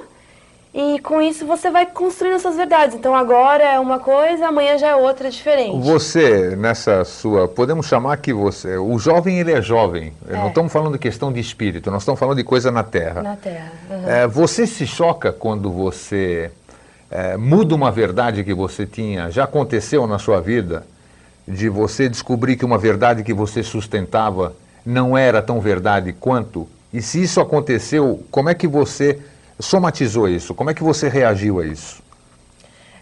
E 0.73 0.99
com 0.99 1.19
isso 1.19 1.47
você 1.47 1.71
vai 1.71 1.85
construindo 1.87 2.35
essas 2.35 2.55
verdades. 2.55 2.95
Então 2.95 3.15
agora 3.15 3.63
é 3.63 3.79
uma 3.79 3.99
coisa, 3.99 4.47
amanhã 4.47 4.77
já 4.77 4.89
é 4.89 4.95
outra 4.95 5.29
diferente. 5.29 5.79
Você, 5.83 6.55
nessa 6.55 7.03
sua. 7.03 7.47
Podemos 7.47 7.87
chamar 7.87 8.17
que 8.17 8.31
você. 8.31 8.77
O 8.77 8.99
jovem, 8.99 9.39
ele 9.39 9.51
é 9.51 9.61
jovem. 9.61 10.13
É. 10.27 10.33
Não 10.33 10.49
estamos 10.49 10.71
falando 10.71 10.93
de 10.93 10.99
questão 10.99 11.33
de 11.33 11.39
espírito, 11.39 11.89
nós 11.89 12.03
estamos 12.03 12.19
falando 12.19 12.37
de 12.37 12.43
coisa 12.43 12.71
na 12.71 12.83
Terra. 12.83 13.23
Na 13.23 13.35
Terra. 13.35 13.71
Uhum. 13.89 14.09
É, 14.09 14.27
você 14.27 14.67
se 14.67 14.85
choca 14.85 15.33
quando 15.33 15.71
você 15.71 16.51
é, 17.09 17.35
muda 17.35 17.73
uma 17.73 17.91
verdade 17.91 18.43
que 18.43 18.53
você 18.53 18.85
tinha, 18.85 19.31
já 19.31 19.45
aconteceu 19.45 20.05
na 20.05 20.19
sua 20.19 20.39
vida, 20.39 20.85
de 21.47 21.67
você 21.67 22.07
descobrir 22.07 22.55
que 22.55 22.63
uma 22.63 22.77
verdade 22.77 23.23
que 23.23 23.33
você 23.33 23.63
sustentava 23.63 24.53
não 24.85 25.17
era 25.17 25.41
tão 25.41 25.59
verdade 25.59 26.13
quanto? 26.13 26.67
E 26.93 27.01
se 27.01 27.21
isso 27.23 27.41
aconteceu, 27.41 28.23
como 28.29 28.49
é 28.49 28.53
que 28.53 28.67
você 28.67 29.19
somatizou 29.59 30.27
isso? 30.27 30.53
Como 30.53 30.69
é 30.69 30.73
que 30.73 30.83
você 30.83 31.09
reagiu 31.09 31.59
a 31.59 31.65
isso? 31.65 32.01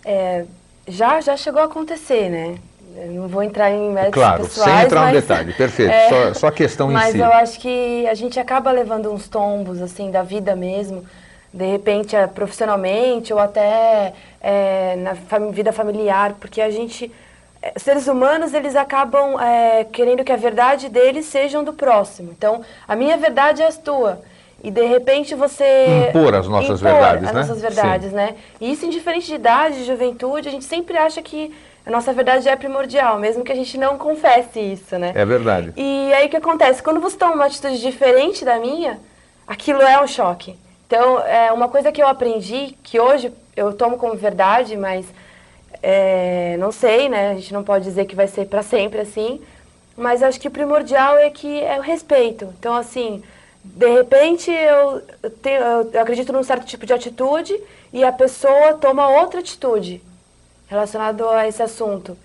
É, 0.03 0.45
já, 0.87 1.21
já 1.21 1.35
chegou 1.37 1.61
a 1.61 1.65
acontecer, 1.65 2.29
né? 2.29 2.57
Eu 2.95 3.11
não 3.11 3.27
vou 3.27 3.43
entrar 3.43 3.69
em 3.69 3.91
méritos 3.91 4.15
claro, 4.15 4.43
pessoais, 4.43 4.71
sem 4.71 4.85
entrar 4.85 5.01
mas, 5.01 5.13
no 5.13 5.21
detalhe, 5.21 5.53
perfeito. 5.53 5.91
É, 5.93 6.09
só, 6.09 6.33
só 6.33 6.47
a 6.47 6.51
questão 6.51 6.91
em 6.91 6.97
si. 6.97 7.03
Mas 7.03 7.15
eu 7.15 7.31
acho 7.31 7.59
que 7.59 8.07
a 8.07 8.13
gente 8.13 8.39
acaba 8.39 8.71
levando 8.71 9.11
uns 9.11 9.27
tombos, 9.27 9.81
assim, 9.81 10.09
da 10.09 10.23
vida 10.23 10.55
mesmo 10.55 11.05
de 11.53 11.65
repente 11.65 12.15
é, 12.15 12.27
profissionalmente 12.27 13.33
ou 13.33 13.39
até 13.39 14.13
é, 14.41 14.95
na 14.97 15.15
fam 15.15 15.51
vida 15.51 15.71
familiar, 15.71 16.35
porque 16.39 16.61
a 16.61 16.69
gente, 16.69 17.11
é, 17.61 17.73
seres 17.77 18.07
humanos, 18.07 18.53
eles 18.53 18.75
acabam 18.75 19.39
é, 19.39 19.83
querendo 19.85 20.23
que 20.23 20.31
a 20.31 20.35
verdade 20.35 20.89
deles 20.89 21.25
sejam 21.25 21.63
do 21.63 21.73
próximo. 21.73 22.31
Então, 22.31 22.61
a 22.87 22.95
minha 22.95 23.17
verdade 23.17 23.61
é 23.61 23.67
a 23.67 23.71
tua. 23.71 24.21
E 24.63 24.71
de 24.71 24.85
repente 24.85 25.35
você. 25.35 26.07
Impor 26.09 26.33
as 26.33 26.47
nossas 26.47 26.79
impor 26.79 26.91
verdades, 26.91 27.27
as 27.27 27.33
né? 27.33 27.41
nossas 27.41 27.61
verdades, 27.61 28.09
Sim. 28.09 28.15
né? 28.15 28.35
E 28.59 28.71
isso, 28.71 28.85
indiferente 28.85 29.27
de 29.27 29.35
idade, 29.35 29.77
de 29.77 29.85
juventude, 29.85 30.49
a 30.49 30.51
gente 30.51 30.65
sempre 30.65 30.97
acha 30.97 31.21
que 31.21 31.53
a 31.85 31.91
nossa 31.91 32.11
verdade 32.11 32.49
é 32.49 32.55
primordial, 32.55 33.17
mesmo 33.17 33.43
que 33.43 33.51
a 33.51 33.55
gente 33.55 33.77
não 33.77 33.97
confesse 33.97 34.59
isso, 34.59 34.97
né? 34.97 35.13
É 35.15 35.25
verdade. 35.25 35.71
E 35.77 36.11
aí 36.13 36.27
o 36.27 36.29
que 36.29 36.35
acontece? 36.35 36.83
Quando 36.83 36.99
você 36.99 37.15
toma 37.15 37.35
uma 37.35 37.45
atitude 37.45 37.79
diferente 37.79 38.43
da 38.43 38.59
minha, 38.59 38.99
aquilo 39.47 39.81
é 39.81 40.01
um 40.01 40.07
choque. 40.07 40.57
Então, 40.85 41.19
é 41.19 41.51
uma 41.51 41.69
coisa 41.69 41.91
que 41.91 42.01
eu 42.01 42.07
aprendi, 42.07 42.75
que 42.83 42.99
hoje 42.99 43.31
eu 43.55 43.73
tomo 43.73 43.97
como 43.97 44.15
verdade, 44.15 44.75
mas 44.75 45.05
é, 45.81 46.57
não 46.59 46.71
sei, 46.71 47.07
né? 47.07 47.31
A 47.31 47.35
gente 47.35 47.53
não 47.53 47.63
pode 47.63 47.85
dizer 47.85 48.05
que 48.05 48.15
vai 48.15 48.27
ser 48.27 48.47
para 48.47 48.63
sempre 48.63 48.99
assim, 48.99 49.41
mas 49.95 50.21
acho 50.21 50.39
que 50.39 50.47
o 50.47 50.51
primordial 50.51 51.17
é 51.17 51.29
que 51.29 51.61
é 51.61 51.77
o 51.77 51.81
respeito. 51.81 52.53
Então, 52.59 52.75
assim, 52.75 53.23
de 53.75 53.89
repente 53.89 54.51
eu, 54.51 55.01
tenho, 55.41 55.61
eu 55.93 56.01
acredito 56.01 56.31
num 56.33 56.43
certo 56.43 56.65
tipo 56.65 56.85
de 56.85 56.93
atitude 56.93 57.55
e 57.93 58.03
a 58.03 58.11
pessoa 58.11 58.73
toma 58.73 59.07
outra 59.07 59.39
atitude 59.39 60.01
relacionada 60.67 61.29
a 61.29 61.47
esse 61.47 61.61
assunto 61.61 62.17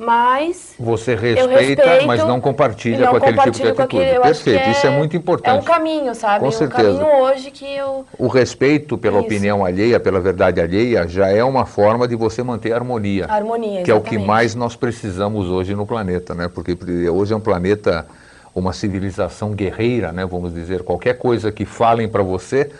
mas 0.00 0.76
você 0.78 1.14
respeita, 1.14 2.06
mas 2.06 2.24
não 2.24 2.40
compartilha 2.40 3.00
não 3.00 3.10
com 3.10 3.16
aquele 3.18 3.36
tipo 3.36 3.50
de 3.50 3.68
atitude. 3.68 3.82
Aquele, 3.82 4.20
Perfeito, 4.20 4.58
é, 4.58 4.70
isso 4.70 4.86
é 4.86 4.90
muito 4.90 5.14
importante. 5.14 5.58
É 5.58 5.60
um 5.60 5.62
caminho, 5.62 6.14
sabe? 6.14 6.40
Com 6.40 6.48
um 6.48 6.50
certeza. 6.50 6.98
caminho 6.98 7.22
hoje 7.22 7.50
que 7.50 7.70
eu. 7.70 8.06
O 8.18 8.26
respeito 8.26 8.96
pela 8.96 9.18
isso. 9.18 9.26
opinião 9.26 9.62
alheia, 9.62 10.00
pela 10.00 10.18
verdade 10.18 10.58
alheia, 10.58 11.06
já 11.06 11.28
é 11.28 11.44
uma 11.44 11.66
forma 11.66 12.08
de 12.08 12.16
você 12.16 12.42
manter 12.42 12.72
a 12.72 12.76
harmonia. 12.76 13.26
A 13.28 13.34
harmonia, 13.34 13.82
Que 13.82 13.90
é 13.90 13.94
o 13.94 14.00
que 14.00 14.16
mais 14.16 14.54
nós 14.54 14.74
precisamos 14.74 15.48
hoje 15.48 15.74
no 15.74 15.84
planeta, 15.84 16.34
né? 16.34 16.48
Porque 16.48 16.74
hoje 17.10 17.34
é 17.34 17.36
um 17.36 17.40
planeta, 17.40 18.06
uma 18.54 18.72
civilização 18.72 19.52
guerreira, 19.52 20.12
né? 20.12 20.24
Vamos 20.26 20.52
dizer, 20.52 20.82
qualquer 20.82 21.18
coisa 21.18 21.52
que 21.52 21.64
falem 21.64 22.08
para 22.08 22.22
você 22.22 22.70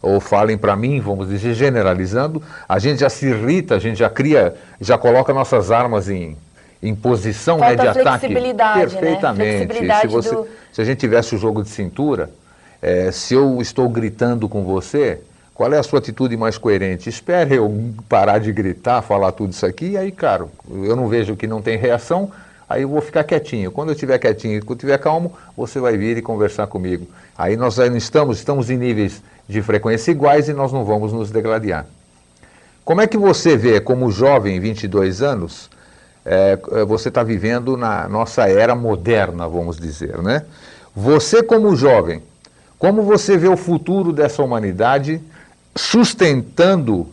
ou 0.00 0.20
falem 0.20 0.56
para 0.56 0.76
mim, 0.76 1.00
vamos 1.00 1.28
dizer, 1.28 1.54
generalizando, 1.54 2.42
a 2.68 2.78
gente 2.78 3.00
já 3.00 3.08
se 3.08 3.26
irrita, 3.26 3.74
a 3.74 3.78
gente 3.78 3.98
já 3.98 4.10
cria, 4.10 4.54
já 4.80 4.96
coloca 4.96 5.32
nossas 5.32 5.70
armas 5.70 6.08
em 6.08 6.36
em 6.82 6.94
posição 6.94 7.58
né, 7.58 7.74
de 7.74 7.88
ataque. 7.88 8.28
Perfeitamente. 8.80 9.82
Né? 9.82 10.00
Se, 10.00 10.06
você, 10.06 10.34
do... 10.34 10.46
se 10.72 10.80
a 10.80 10.84
gente 10.84 10.98
tivesse 10.98 11.34
o 11.34 11.38
jogo 11.38 11.62
de 11.62 11.68
cintura, 11.68 12.30
é, 12.80 13.10
se 13.10 13.34
eu 13.34 13.60
estou 13.60 13.88
gritando 13.88 14.48
com 14.48 14.62
você, 14.62 15.20
qual 15.54 15.72
é 15.72 15.78
a 15.78 15.82
sua 15.82 15.98
atitude 15.98 16.36
mais 16.36 16.58
coerente? 16.58 17.08
Espere 17.08 17.56
eu 17.56 17.94
parar 18.08 18.38
de 18.38 18.52
gritar, 18.52 19.02
falar 19.02 19.32
tudo 19.32 19.52
isso 19.52 19.64
aqui, 19.64 19.92
e 19.92 19.96
aí, 19.96 20.12
cara, 20.12 20.46
eu 20.70 20.94
não 20.94 21.08
vejo 21.08 21.34
que 21.34 21.46
não 21.46 21.62
tem 21.62 21.78
reação, 21.78 22.30
aí 22.68 22.82
eu 22.82 22.88
vou 22.88 23.00
ficar 23.00 23.24
quietinho. 23.24 23.70
Quando 23.70 23.88
eu 23.88 23.94
estiver 23.94 24.18
quietinho 24.18 24.58
e 24.58 24.62
quando 24.62 24.78
estiver 24.78 24.98
calmo, 24.98 25.32
você 25.56 25.78
vai 25.80 25.96
vir 25.96 26.16
e 26.16 26.22
conversar 26.22 26.66
comigo. 26.66 27.06
Aí 27.36 27.56
nós 27.56 27.76
não 27.76 27.96
estamos, 27.96 28.38
estamos 28.38 28.70
em 28.70 28.76
níveis 28.76 29.22
de 29.48 29.62
frequência 29.62 30.10
iguais 30.10 30.48
e 30.48 30.52
nós 30.52 30.72
não 30.72 30.84
vamos 30.84 31.12
nos 31.12 31.30
degladiar. 31.30 31.86
Como 32.84 33.00
é 33.00 33.06
que 33.06 33.18
você 33.18 33.56
vê, 33.56 33.80
como 33.80 34.10
jovem, 34.10 34.60
22 34.60 35.22
anos, 35.22 35.68
é, 36.24 36.58
é 36.72 36.84
você 36.84 37.08
está 37.08 37.22
vivendo 37.22 37.76
na 37.76 38.08
nossa 38.08 38.48
era 38.48 38.74
moderna, 38.74 39.48
vamos 39.48 39.78
dizer, 39.78 40.22
né? 40.22 40.44
Você 40.94 41.42
como 41.42 41.74
jovem, 41.76 42.22
como 42.78 43.02
você 43.02 43.36
vê 43.36 43.48
o 43.48 43.56
futuro 43.56 44.12
dessa 44.12 44.42
humanidade 44.42 45.20
sustentando 45.76 47.06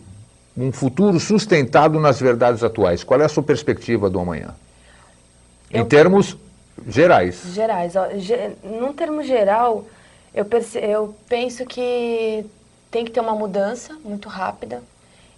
um 0.55 0.71
futuro 0.71 1.19
sustentado 1.19 1.99
nas 1.99 2.19
verdades 2.19 2.63
atuais? 2.63 3.03
Qual 3.03 3.19
é 3.19 3.25
a 3.25 3.29
sua 3.29 3.43
perspectiva 3.43 4.09
do 4.09 4.19
amanhã? 4.19 4.53
Eu, 5.73 5.81
em 5.81 5.85
termos 5.85 6.37
gerais. 6.87 7.43
Gerais. 7.53 7.95
Ó, 7.95 8.09
ge, 8.17 8.51
num 8.63 8.93
termo 8.93 9.23
geral, 9.23 9.85
eu, 10.33 10.45
perce, 10.45 10.77
eu 10.79 11.15
penso 11.27 11.65
que 11.65 12.45
tem 12.91 13.03
que 13.03 13.11
ter 13.11 13.19
uma 13.19 13.33
mudança 13.33 13.97
muito 14.03 14.29
rápida. 14.29 14.81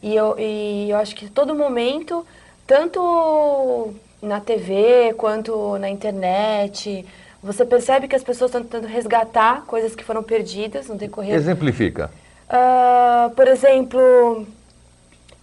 E 0.04 0.16
eu, 0.16 0.38
e 0.38 0.90
eu 0.90 0.98
acho 0.98 1.16
que 1.16 1.30
todo 1.30 1.56
momento, 1.56 2.26
tanto 2.68 3.94
na 4.22 4.40
TV 4.40 5.14
quanto 5.18 5.78
na 5.78 5.90
internet, 5.90 7.06
você 7.42 7.64
percebe 7.64 8.08
que 8.08 8.16
as 8.16 8.24
pessoas 8.24 8.50
estão 8.50 8.62
tentando 8.62 8.88
resgatar 8.88 9.64
coisas 9.66 9.96
que 9.96 10.04
foram 10.04 10.22
perdidas 10.22 10.88
no 10.88 10.96
decorrer. 10.96 11.34
Exemplifica. 11.34 12.12
Uh, 12.48 13.30
por 13.36 13.48
exemplo, 13.48 14.48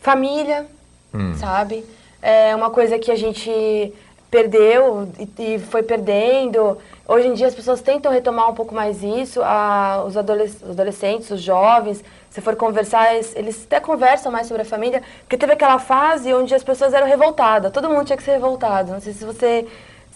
família, 0.01 0.67
hum. 1.15 1.35
sabe? 1.37 1.85
É 2.21 2.55
uma 2.55 2.71
coisa 2.71 2.99
que 2.99 3.11
a 3.11 3.17
gente 3.17 3.93
perdeu 4.33 5.07
e, 5.19 5.55
e, 5.55 5.59
foi 5.59 5.83
perdendo. 5.83 6.79
Hoje 7.07 7.29
em 7.29 7.35
dia 7.35 7.47
as 7.47 7.55
pessoas 7.55 7.83
tentam 7.83 8.11
retomar 8.11 8.51
um 8.51 8.55
pouco 8.55 8.75
mais 8.75 9.03
isso. 9.03 9.43
Ah, 9.45 10.03
os, 10.07 10.17
adolesc 10.17 10.65
os 10.65 10.71
adolescentes, 10.71 11.31
os 11.31 11.43
jovens, 11.43 12.03
se 12.31 12.41
for 12.41 12.57
conversar, 12.57 13.15
eles, 13.15 13.37
eles, 13.37 13.65
até 13.67 13.79
conversam 13.79 14.33
mais 14.33 14.47
sobre 14.47 14.63
a 14.63 14.65
família, 14.65 15.03
porque 15.21 15.37
teve 15.37 15.53
aquela 15.53 15.79
fase 15.79 16.33
onde 16.33 16.55
as 16.55 16.65
pessoas 16.65 16.95
eram 16.95 17.07
revoltadas. 17.07 17.71
Todo 17.71 17.91
mundo 17.91 18.07
tinha 18.07 18.17
que 18.17 18.23
ser 18.23 18.33
revoltado. 18.33 18.93
Não 18.93 19.01
sei 19.01 19.13
se 19.13 19.23
você 19.23 19.67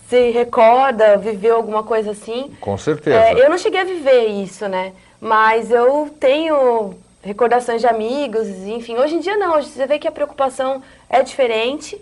se 0.08 0.30
recorda, 0.30 1.18
viveu 1.18 1.54
alguma 1.54 1.82
coisa 1.82 2.12
assim. 2.12 2.56
Com 2.58 2.78
certeza. 2.78 3.18
É, 3.18 3.44
eu 3.44 3.50
não 3.50 3.58
cheguei 3.58 3.80
a 3.80 3.84
viver 3.84 4.28
isso, 4.28 4.66
né? 4.66 4.94
Mas 5.20 5.70
eu 5.70 6.08
tenho 6.18 6.94
recordações 7.20 7.82
de 7.82 7.86
amigos, 7.86 8.48
enfim. 8.48 8.96
Hoje 8.96 9.16
em 9.16 9.20
dia 9.20 9.36
não, 9.36 9.56
hoje 9.56 9.68
você 9.68 9.86
vê 9.86 9.98
que 9.98 10.08
a 10.08 10.12
preocupação 10.12 10.82
é 11.10 11.22
diferente. 11.22 12.00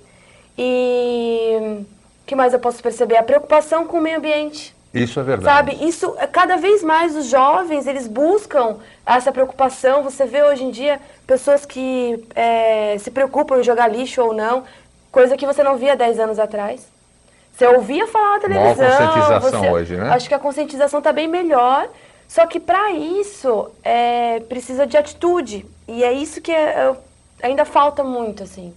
E 0.56 1.84
que 2.26 2.34
mais 2.34 2.52
eu 2.52 2.58
posso 2.58 2.82
perceber? 2.82 3.16
A 3.16 3.22
preocupação 3.22 3.86
com 3.86 3.98
o 3.98 4.00
meio 4.00 4.18
ambiente. 4.18 4.74
Isso 4.92 5.18
é 5.18 5.22
verdade. 5.24 5.72
Sabe, 5.72 5.88
isso, 5.88 6.16
cada 6.30 6.56
vez 6.56 6.82
mais 6.82 7.16
os 7.16 7.26
jovens, 7.26 7.86
eles 7.86 8.06
buscam 8.06 8.76
essa 9.04 9.32
preocupação. 9.32 10.04
Você 10.04 10.24
vê 10.24 10.42
hoje 10.44 10.64
em 10.64 10.70
dia 10.70 11.00
pessoas 11.26 11.66
que 11.66 12.24
é, 12.34 12.96
se 12.98 13.10
preocupam 13.10 13.58
em 13.58 13.64
jogar 13.64 13.88
lixo 13.88 14.22
ou 14.22 14.32
não, 14.32 14.62
coisa 15.10 15.36
que 15.36 15.46
você 15.46 15.64
não 15.64 15.76
via 15.76 15.96
10 15.96 16.20
anos 16.20 16.38
atrás. 16.38 16.86
Você 17.52 17.66
ouvia 17.66 18.06
falar 18.06 18.34
na 18.34 18.40
televisão. 18.40 18.76
Maior 18.76 19.40
conscientização 19.40 19.60
você, 19.60 19.70
hoje, 19.70 19.96
né? 19.96 20.10
Acho 20.10 20.28
que 20.28 20.34
a 20.34 20.38
conscientização 20.38 20.98
está 20.98 21.12
bem 21.12 21.28
melhor. 21.28 21.88
Só 22.28 22.46
que 22.46 22.58
para 22.58 22.92
isso 22.92 23.70
é, 23.82 24.40
precisa 24.48 24.86
de 24.86 24.96
atitude. 24.96 25.66
E 25.86 26.02
é 26.02 26.12
isso 26.12 26.40
que 26.40 26.52
é, 26.52 26.94
ainda 27.42 27.64
falta 27.64 28.02
muito, 28.02 28.42
assim, 28.42 28.74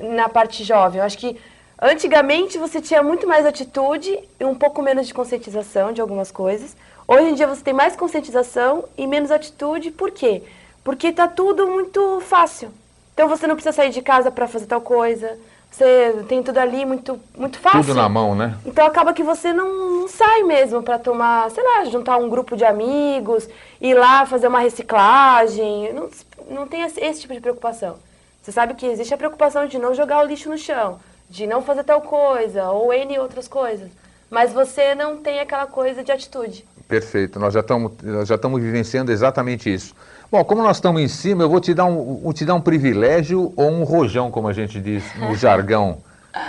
na 0.00 0.28
parte 0.28 0.64
jovem. 0.64 1.00
Eu 1.00 1.04
acho 1.04 1.18
que 1.18 1.38
antigamente 1.80 2.58
você 2.58 2.80
tinha 2.80 3.02
muito 3.02 3.26
mais 3.26 3.46
atitude 3.46 4.18
e 4.38 4.44
um 4.44 4.54
pouco 4.54 4.82
menos 4.82 5.06
de 5.06 5.14
conscientização 5.14 5.92
de 5.92 6.00
algumas 6.00 6.30
coisas. 6.30 6.76
Hoje 7.06 7.30
em 7.30 7.34
dia 7.34 7.46
você 7.46 7.62
tem 7.62 7.74
mais 7.74 7.96
conscientização 7.96 8.84
e 8.96 9.06
menos 9.06 9.30
atitude. 9.30 9.90
Por 9.90 10.10
quê? 10.10 10.42
Porque 10.84 11.08
está 11.08 11.28
tudo 11.28 11.66
muito 11.66 12.20
fácil. 12.20 12.70
Então 13.14 13.28
você 13.28 13.46
não 13.46 13.54
precisa 13.54 13.74
sair 13.74 13.90
de 13.90 14.02
casa 14.02 14.30
para 14.30 14.46
fazer 14.46 14.66
tal 14.66 14.80
coisa. 14.80 15.38
Você 15.70 16.24
tem 16.28 16.42
tudo 16.42 16.58
ali 16.58 16.84
muito, 16.84 17.20
muito 17.36 17.58
fácil. 17.58 17.80
Tudo 17.80 17.94
na 17.94 18.08
mão, 18.08 18.34
né? 18.34 18.56
Então 18.64 18.86
acaba 18.86 19.12
que 19.12 19.22
você 19.22 19.52
não, 19.52 20.00
não 20.00 20.08
sai 20.08 20.42
mesmo 20.42 20.82
para 20.82 20.98
tomar, 20.98 21.50
sei 21.50 21.62
lá, 21.62 21.84
juntar 21.84 22.16
um 22.16 22.28
grupo 22.28 22.56
de 22.56 22.64
amigos, 22.64 23.48
ir 23.80 23.94
lá 23.94 24.24
fazer 24.24 24.48
uma 24.48 24.60
reciclagem. 24.60 25.92
Não, 25.92 26.08
não 26.50 26.66
tem 26.66 26.82
esse, 26.82 27.00
esse 27.00 27.20
tipo 27.20 27.34
de 27.34 27.40
preocupação. 27.40 27.96
Você 28.42 28.52
sabe 28.52 28.74
que 28.74 28.86
existe 28.86 29.12
a 29.12 29.18
preocupação 29.18 29.66
de 29.66 29.78
não 29.78 29.94
jogar 29.94 30.20
o 30.20 30.26
lixo 30.26 30.48
no 30.48 30.56
chão, 30.56 30.98
de 31.28 31.46
não 31.46 31.62
fazer 31.62 31.84
tal 31.84 32.00
coisa, 32.00 32.70
ou 32.70 32.92
N 32.92 33.18
outras 33.18 33.48
coisas. 33.48 33.88
Mas 34.30 34.52
você 34.52 34.94
não 34.94 35.18
tem 35.18 35.40
aquela 35.40 35.66
coisa 35.66 36.02
de 36.02 36.12
atitude. 36.12 36.64
Perfeito, 36.86 37.38
nós 37.38 37.54
já 37.54 37.60
estamos, 37.60 37.92
nós 38.02 38.28
já 38.28 38.34
estamos 38.34 38.62
vivenciando 38.62 39.12
exatamente 39.12 39.72
isso. 39.72 39.94
Bom, 40.30 40.44
como 40.44 40.62
nós 40.62 40.76
estamos 40.76 41.00
em 41.00 41.08
cima, 41.08 41.42
eu 41.42 41.48
vou 41.48 41.60
te 41.60 41.72
dar 41.72 41.86
um, 41.86 42.32
te 42.32 42.44
dar 42.44 42.54
um 42.54 42.60
privilégio 42.60 43.52
ou 43.56 43.70
um 43.70 43.84
rojão, 43.84 44.30
como 44.30 44.48
a 44.48 44.52
gente 44.52 44.80
diz 44.80 45.04
no 45.16 45.34
jargão 45.36 45.98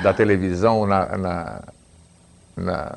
da 0.03 0.13
televisão, 0.13 0.85
na, 0.85 1.17
na, 1.17 1.61
na, 2.55 2.95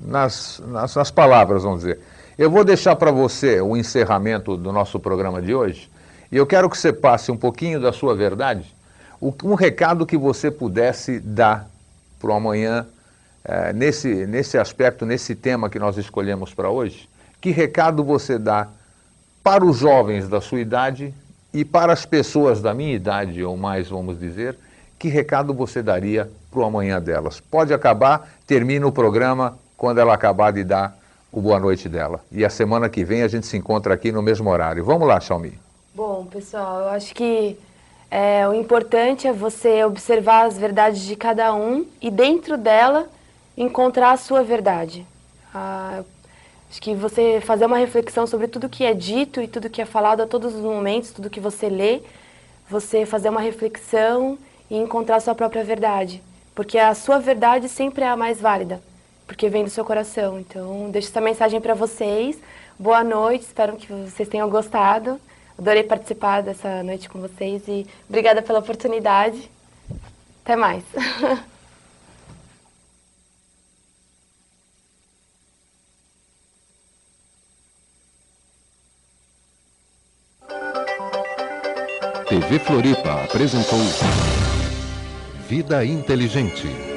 nas, 0.00 0.62
nas, 0.66 0.94
nas 0.96 1.10
palavras, 1.10 1.62
vamos 1.62 1.80
dizer. 1.80 2.00
Eu 2.38 2.50
vou 2.50 2.64
deixar 2.64 2.96
para 2.96 3.10
você 3.10 3.60
o 3.60 3.76
encerramento 3.76 4.56
do 4.56 4.72
nosso 4.72 5.00
programa 5.00 5.40
de 5.40 5.54
hoje 5.54 5.90
e 6.30 6.36
eu 6.36 6.46
quero 6.46 6.68
que 6.68 6.76
você 6.76 6.92
passe 6.92 7.30
um 7.30 7.36
pouquinho 7.36 7.80
da 7.80 7.92
sua 7.92 8.14
verdade, 8.14 8.74
um 9.20 9.54
recado 9.54 10.06
que 10.06 10.16
você 10.16 10.50
pudesse 10.50 11.18
dar 11.20 11.68
para 12.20 12.30
o 12.30 12.32
amanhã, 12.32 12.86
é, 13.44 13.72
nesse, 13.72 14.26
nesse 14.26 14.58
aspecto, 14.58 15.06
nesse 15.06 15.34
tema 15.34 15.70
que 15.70 15.78
nós 15.78 15.96
escolhemos 15.96 16.52
para 16.52 16.68
hoje. 16.68 17.08
Que 17.40 17.50
recado 17.50 18.02
você 18.02 18.38
dá 18.38 18.68
para 19.42 19.64
os 19.64 19.76
jovens 19.76 20.28
da 20.28 20.40
sua 20.40 20.60
idade 20.60 21.14
e 21.52 21.64
para 21.64 21.92
as 21.92 22.04
pessoas 22.04 22.60
da 22.60 22.74
minha 22.74 22.94
idade, 22.94 23.42
ou 23.44 23.56
mais, 23.56 23.88
vamos 23.88 24.18
dizer, 24.18 24.58
que 24.98 25.08
recado 25.08 25.54
você 25.54 25.82
daria 25.82 26.28
para 26.50 26.60
o 26.60 26.64
amanhã 26.64 27.00
delas? 27.00 27.40
Pode 27.40 27.72
acabar, 27.72 28.28
termina 28.46 28.86
o 28.86 28.92
programa 28.92 29.58
quando 29.76 29.98
ela 29.98 30.14
acabar 30.14 30.52
de 30.52 30.64
dar 30.64 30.98
o 31.30 31.40
boa 31.40 31.60
noite 31.60 31.88
dela. 31.88 32.20
E 32.32 32.44
a 32.44 32.50
semana 32.50 32.88
que 32.88 33.04
vem 33.04 33.22
a 33.22 33.28
gente 33.28 33.46
se 33.46 33.56
encontra 33.56 33.94
aqui 33.94 34.10
no 34.10 34.22
mesmo 34.22 34.50
horário. 34.50 34.84
Vamos 34.84 35.06
lá, 35.06 35.20
Xiaomi. 35.20 35.58
Bom, 35.94 36.26
pessoal, 36.26 36.80
eu 36.80 36.88
acho 36.88 37.14
que 37.14 37.56
é, 38.10 38.46
o 38.48 38.54
importante 38.54 39.26
é 39.26 39.32
você 39.32 39.84
observar 39.84 40.46
as 40.46 40.58
verdades 40.58 41.02
de 41.02 41.16
cada 41.16 41.54
um 41.54 41.86
e 42.00 42.10
dentro 42.10 42.56
dela 42.56 43.08
encontrar 43.56 44.12
a 44.12 44.16
sua 44.16 44.42
verdade. 44.42 45.06
Ah, 45.54 46.02
Acho 46.70 46.82
que 46.82 46.94
você 46.94 47.40
fazer 47.40 47.64
uma 47.64 47.78
reflexão 47.78 48.26
sobre 48.26 48.48
tudo 48.48 48.68
que 48.68 48.84
é 48.84 48.92
dito 48.92 49.40
e 49.40 49.46
tudo 49.46 49.70
que 49.70 49.80
é 49.80 49.84
falado 49.84 50.20
a 50.20 50.26
todos 50.26 50.54
os 50.54 50.60
momentos, 50.60 51.12
tudo 51.12 51.30
que 51.30 51.40
você 51.40 51.68
lê, 51.68 52.02
você 52.68 53.06
fazer 53.06 53.28
uma 53.28 53.40
reflexão 53.40 54.36
e 54.68 54.76
encontrar 54.76 55.16
a 55.16 55.20
sua 55.20 55.34
própria 55.34 55.62
verdade. 55.62 56.22
Porque 56.54 56.76
a 56.78 56.94
sua 56.94 57.18
verdade 57.18 57.68
sempre 57.68 58.04
é 58.04 58.08
a 58.08 58.16
mais 58.16 58.40
válida, 58.40 58.82
porque 59.26 59.48
vem 59.48 59.62
do 59.62 59.70
seu 59.70 59.84
coração. 59.84 60.40
Então, 60.40 60.90
deixo 60.90 61.08
essa 61.08 61.20
mensagem 61.20 61.60
para 61.60 61.74
vocês. 61.74 62.38
Boa 62.78 63.04
noite, 63.04 63.42
espero 63.42 63.76
que 63.76 63.90
vocês 63.92 64.28
tenham 64.28 64.50
gostado. 64.50 65.20
Adorei 65.58 65.82
participar 65.82 66.42
dessa 66.42 66.82
noite 66.82 67.08
com 67.08 67.20
vocês 67.20 67.62
e 67.66 67.86
obrigada 68.08 68.42
pela 68.42 68.58
oportunidade. 68.58 69.50
Até 70.44 70.54
mais. 70.54 70.84
TV 82.28 82.58
Floripa 82.58 83.24
apresentou 83.24 83.78
Vida 85.48 85.84
Inteligente. 85.84 86.95